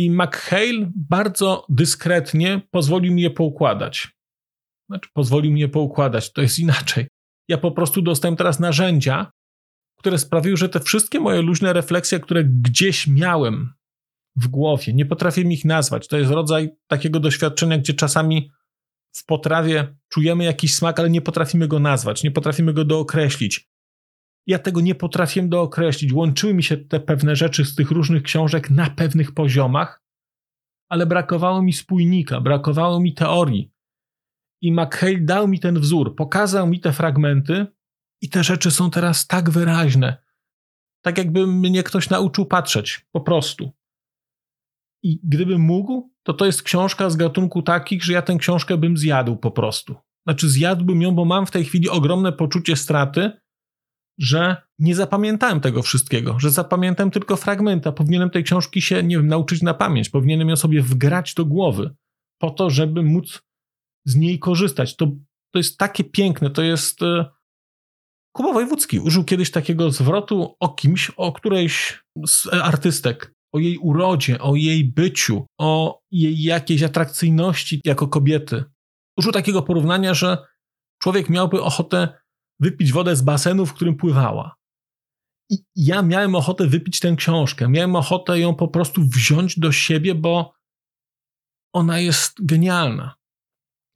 I 0.00 0.10
McHale 0.10 0.90
bardzo 0.94 1.66
dyskretnie 1.68 2.60
pozwolił 2.70 3.12
mi 3.12 3.22
je 3.22 3.30
poukładać. 3.30 4.08
Znaczy, 4.88 5.10
pozwolił 5.12 5.52
mnie 5.52 5.68
poukładać, 5.68 6.32
to 6.32 6.42
jest 6.42 6.58
inaczej. 6.58 7.06
Ja 7.48 7.58
po 7.58 7.72
prostu 7.72 8.02
dostałem 8.02 8.36
teraz 8.36 8.60
narzędzia, 8.60 9.30
które 9.98 10.18
sprawiły, 10.18 10.56
że 10.56 10.68
te 10.68 10.80
wszystkie 10.80 11.20
moje 11.20 11.42
luźne 11.42 11.72
refleksje, 11.72 12.20
które 12.20 12.44
gdzieś 12.44 13.06
miałem 13.06 13.72
w 14.36 14.48
głowie, 14.48 14.92
nie 14.92 15.06
potrafię 15.06 15.42
ich 15.42 15.64
nazwać. 15.64 16.08
To 16.08 16.18
jest 16.18 16.30
rodzaj 16.30 16.70
takiego 16.86 17.20
doświadczenia, 17.20 17.78
gdzie 17.78 17.94
czasami 17.94 18.50
w 19.12 19.24
potrawie 19.24 19.96
czujemy 20.08 20.44
jakiś 20.44 20.74
smak, 20.74 21.00
ale 21.00 21.10
nie 21.10 21.20
potrafimy 21.20 21.68
go 21.68 21.78
nazwać, 21.78 22.22
nie 22.22 22.30
potrafimy 22.30 22.72
go 22.72 22.84
dookreślić. 22.84 23.69
Ja 24.46 24.58
tego 24.58 24.80
nie 24.80 24.94
potrafiłem 24.94 25.48
dookreślić. 25.48 26.12
Łączyły 26.12 26.54
mi 26.54 26.62
się 26.62 26.76
te 26.76 27.00
pewne 27.00 27.36
rzeczy 27.36 27.64
z 27.64 27.74
tych 27.74 27.90
różnych 27.90 28.22
książek 28.22 28.70
na 28.70 28.90
pewnych 28.90 29.32
poziomach, 29.32 30.02
ale 30.88 31.06
brakowało 31.06 31.62
mi 31.62 31.72
spójnika, 31.72 32.40
brakowało 32.40 33.00
mi 33.00 33.14
teorii. 33.14 33.72
I 34.62 34.72
McHale 34.72 35.20
dał 35.20 35.48
mi 35.48 35.60
ten 35.60 35.80
wzór, 35.80 36.16
pokazał 36.16 36.66
mi 36.66 36.80
te 36.80 36.92
fragmenty, 36.92 37.66
i 38.20 38.28
te 38.28 38.44
rzeczy 38.44 38.70
są 38.70 38.90
teraz 38.90 39.26
tak 39.26 39.50
wyraźne. 39.50 40.16
Tak 41.02 41.18
jakby 41.18 41.46
mnie 41.46 41.82
ktoś 41.82 42.10
nauczył 42.10 42.46
patrzeć, 42.46 43.06
po 43.12 43.20
prostu. 43.20 43.72
I 45.02 45.20
gdybym 45.24 45.60
mógł, 45.60 46.10
to 46.22 46.34
to 46.34 46.46
jest 46.46 46.62
książka 46.62 47.10
z 47.10 47.16
gatunku 47.16 47.62
takich, 47.62 48.04
że 48.04 48.12
ja 48.12 48.22
tę 48.22 48.36
książkę 48.36 48.78
bym 48.78 48.96
zjadł 48.96 49.36
po 49.36 49.50
prostu. 49.50 49.96
Znaczy, 50.26 50.48
zjadłbym 50.48 51.02
ją, 51.02 51.14
bo 51.14 51.24
mam 51.24 51.46
w 51.46 51.50
tej 51.50 51.64
chwili 51.64 51.88
ogromne 51.88 52.32
poczucie 52.32 52.76
straty, 52.76 53.32
że 54.20 54.56
nie 54.78 54.94
zapamiętałem 54.94 55.60
tego 55.60 55.82
wszystkiego, 55.82 56.38
że 56.38 56.50
zapamiętam 56.50 57.10
tylko 57.10 57.36
fragmenty, 57.36 57.92
powinienem 57.92 58.30
tej 58.30 58.44
książki 58.44 58.82
się, 58.82 59.02
nie 59.02 59.16
wiem, 59.16 59.26
nauczyć 59.26 59.62
na 59.62 59.74
pamięć, 59.74 60.08
powinienem 60.08 60.48
ją 60.48 60.56
sobie 60.56 60.82
wgrać 60.82 61.34
do 61.34 61.44
głowy, 61.44 61.94
po 62.38 62.50
to, 62.50 62.70
żeby 62.70 63.02
móc 63.02 63.42
z 64.04 64.16
niej 64.16 64.38
korzystać. 64.38 64.96
To, 64.96 65.06
to 65.52 65.58
jest 65.58 65.78
takie 65.78 66.04
piękne, 66.04 66.50
to 66.50 66.62
jest. 66.62 67.02
E, 67.02 67.24
Kuba 68.32 68.52
Wojewódzki 68.52 69.00
użył 69.00 69.24
kiedyś 69.24 69.50
takiego 69.50 69.90
zwrotu 69.90 70.56
o 70.60 70.68
kimś, 70.68 71.10
o 71.16 71.32
którejś 71.32 72.02
z 72.26 72.46
artystek, 72.52 73.34
o 73.52 73.58
jej 73.58 73.78
urodzie, 73.78 74.40
o 74.40 74.56
jej 74.56 74.84
byciu, 74.84 75.46
o 75.58 76.00
jej 76.10 76.42
jakiejś 76.42 76.82
atrakcyjności 76.82 77.80
jako 77.84 78.08
kobiety. 78.08 78.64
Użył 79.18 79.32
takiego 79.32 79.62
porównania, 79.62 80.14
że 80.14 80.38
człowiek 81.02 81.28
miałby 81.30 81.62
ochotę 81.62 82.19
wypić 82.60 82.92
wodę 82.92 83.16
z 83.16 83.22
basenu, 83.22 83.66
w 83.66 83.74
którym 83.74 83.96
pływała. 83.96 84.56
I 85.50 85.56
ja 85.76 86.02
miałem 86.02 86.34
ochotę 86.34 86.66
wypić 86.66 87.00
tę 87.00 87.16
książkę. 87.16 87.68
Miałem 87.68 87.96
ochotę 87.96 88.38
ją 88.38 88.54
po 88.54 88.68
prostu 88.68 89.02
wziąć 89.04 89.58
do 89.58 89.72
siebie, 89.72 90.14
bo 90.14 90.54
ona 91.72 91.98
jest 91.98 92.46
genialna. 92.46 93.14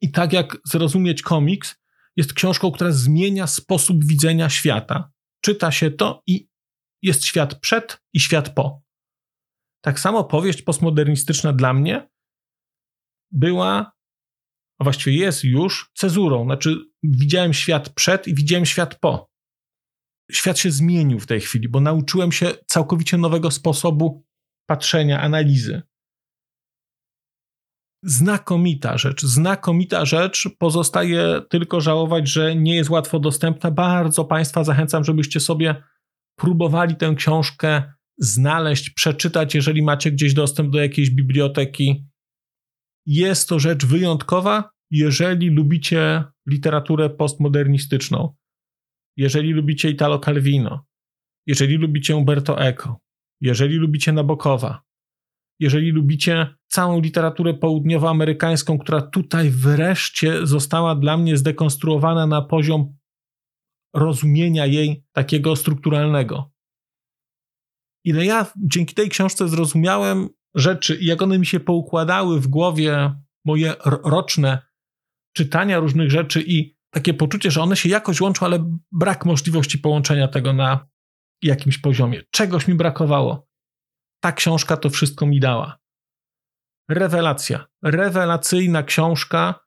I 0.01 0.11
tak 0.11 0.33
jak 0.33 0.57
zrozumieć 0.65 1.21
komiks, 1.21 1.75
jest 2.15 2.33
książką, 2.33 2.71
która 2.71 2.91
zmienia 2.91 3.47
sposób 3.47 4.05
widzenia 4.05 4.49
świata. 4.49 5.11
Czyta 5.41 5.71
się 5.71 5.91
to 5.91 6.23
i 6.27 6.49
jest 7.01 7.25
świat 7.25 7.59
przed 7.59 8.01
i 8.13 8.19
świat 8.19 8.49
po. 8.49 8.81
Tak 9.81 9.99
samo 9.99 10.23
powieść 10.23 10.61
postmodernistyczna 10.61 11.53
dla 11.53 11.73
mnie 11.73 12.09
była, 13.31 13.91
a 14.79 14.83
właściwie 14.83 15.17
jest 15.17 15.43
już, 15.43 15.91
cezurą. 15.95 16.45
Znaczy, 16.45 16.75
widziałem 17.11 17.53
świat 17.53 17.89
przed 17.89 18.27
i 18.27 18.35
widziałem 18.35 18.65
świat 18.65 18.99
po. 18.99 19.29
Świat 20.31 20.59
się 20.59 20.71
zmienił 20.71 21.19
w 21.19 21.27
tej 21.27 21.41
chwili, 21.41 21.69
bo 21.69 21.79
nauczyłem 21.79 22.31
się 22.31 22.51
całkowicie 22.67 23.17
nowego 23.17 23.51
sposobu 23.51 24.25
patrzenia, 24.69 25.21
analizy. 25.21 25.81
Znakomita 28.03 28.97
rzecz, 28.97 29.25
znakomita 29.25 30.05
rzecz. 30.05 30.49
Pozostaje 30.59 31.41
tylko 31.49 31.81
żałować, 31.81 32.29
że 32.29 32.55
nie 32.55 32.75
jest 32.75 32.89
łatwo 32.89 33.19
dostępna. 33.19 33.71
Bardzo 33.71 34.25
Państwa 34.25 34.63
zachęcam, 34.63 35.03
żebyście 35.03 35.39
sobie 35.39 35.83
próbowali 36.35 36.95
tę 36.95 37.13
książkę 37.17 37.93
znaleźć, 38.17 38.89
przeczytać, 38.89 39.55
jeżeli 39.55 39.81
macie 39.81 40.11
gdzieś 40.11 40.33
dostęp 40.33 40.71
do 40.71 40.79
jakiejś 40.79 41.09
biblioteki. 41.09 42.05
Jest 43.05 43.49
to 43.49 43.59
rzecz 43.59 43.85
wyjątkowa, 43.85 44.69
jeżeli 44.91 45.49
lubicie 45.49 46.23
literaturę 46.47 47.09
postmodernistyczną, 47.09 48.35
jeżeli 49.17 49.53
lubicie 49.53 49.89
Italo 49.89 50.19
Calvino, 50.19 50.85
jeżeli 51.47 51.75
lubicie 51.75 52.15
Umberto 52.15 52.61
Eco, 52.61 52.99
jeżeli 53.41 53.75
lubicie 53.75 54.11
Nabokowa, 54.13 54.81
jeżeli 55.59 55.91
lubicie 55.91 56.55
całą 56.67 57.01
literaturę 57.01 57.53
południowoamerykańską, 57.53 58.77
która 58.77 59.01
tutaj 59.01 59.49
wreszcie 59.49 60.47
została 60.47 60.95
dla 60.95 61.17
mnie 61.17 61.37
zdekonstruowana 61.37 62.27
na 62.27 62.41
poziom 62.41 62.97
rozumienia 63.93 64.65
jej 64.65 65.05
takiego 65.11 65.55
strukturalnego. 65.55 66.51
Ile 68.03 68.25
ja 68.25 68.51
dzięki 68.57 68.95
tej 68.95 69.09
książce 69.09 69.47
zrozumiałem 69.47 70.29
rzeczy 70.55 70.97
jak 71.01 71.21
one 71.21 71.39
mi 71.39 71.45
się 71.45 71.59
poukładały 71.59 72.41
w 72.41 72.47
głowie, 72.47 73.15
moje 73.45 73.73
roczne 73.85 74.61
czytania 75.37 75.79
różnych 75.79 76.11
rzeczy 76.11 76.43
i 76.47 76.75
takie 76.93 77.13
poczucie, 77.13 77.51
że 77.51 77.61
one 77.61 77.75
się 77.75 77.89
jakoś 77.89 78.21
łączą, 78.21 78.45
ale 78.45 78.77
brak 78.91 79.25
możliwości 79.25 79.79
połączenia 79.79 80.27
tego 80.27 80.53
na 80.53 80.87
jakimś 81.41 81.77
poziomie. 81.77 82.21
Czegoś 82.31 82.67
mi 82.67 82.75
brakowało 82.75 83.47
ta 84.25 84.31
książka 84.31 84.77
to 84.77 84.89
wszystko 84.89 85.25
mi 85.25 85.39
dała. 85.39 85.79
Rewelacja. 86.89 87.65
Rewelacyjna 87.83 88.83
książka. 88.83 89.65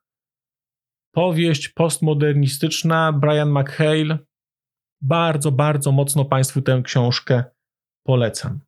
Powieść 1.13 1.69
postmodernistyczna 1.69 3.13
Brian 3.13 3.51
McHale. 3.51 4.19
Bardzo, 5.01 5.51
bardzo 5.51 5.91
mocno 5.91 6.25
Państwu 6.25 6.61
tę 6.61 6.81
książkę 6.83 7.43
polecam. 8.05 8.59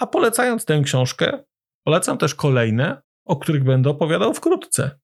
A 0.00 0.06
polecając 0.06 0.64
tę 0.64 0.80
książkę, 0.84 1.44
polecam 1.86 2.18
też 2.18 2.34
kolejne, 2.34 3.02
o 3.26 3.36
których 3.36 3.64
będę 3.64 3.90
opowiadał 3.90 4.34
wkrótce. 4.34 5.00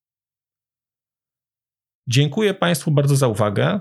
Dziękuję 2.09 2.55
Państwu 2.55 2.90
bardzo 2.90 3.16
za 3.16 3.29
uwagę. 3.29 3.81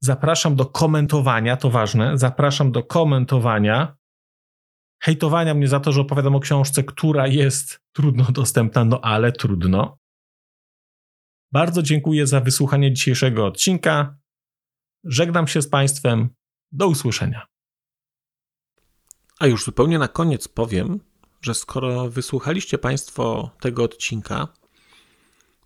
Zapraszam 0.00 0.56
do 0.56 0.66
komentowania, 0.66 1.56
to 1.56 1.70
ważne. 1.70 2.18
Zapraszam 2.18 2.72
do 2.72 2.82
komentowania 2.82 3.96
hejtowania 5.04 5.54
mnie 5.54 5.68
za 5.68 5.80
to, 5.80 5.92
że 5.92 6.00
opowiadam 6.00 6.34
o 6.34 6.40
książce, 6.40 6.84
która 6.84 7.26
jest 7.26 7.80
trudno 7.92 8.24
dostępna, 8.24 8.84
no 8.84 9.00
ale 9.00 9.32
trudno. 9.32 9.98
Bardzo 11.52 11.82
dziękuję 11.82 12.26
za 12.26 12.40
wysłuchanie 12.40 12.92
dzisiejszego 12.92 13.46
odcinka. 13.46 14.18
Żegnam 15.04 15.48
się 15.48 15.62
z 15.62 15.68
Państwem. 15.68 16.28
Do 16.72 16.88
usłyszenia. 16.88 17.46
A 19.40 19.46
już 19.46 19.64
zupełnie 19.64 19.98
na 19.98 20.08
koniec 20.08 20.48
powiem, 20.48 21.00
że 21.42 21.54
skoro 21.54 22.10
wysłuchaliście 22.10 22.78
Państwo 22.78 23.50
tego 23.60 23.84
odcinka, 23.84 24.48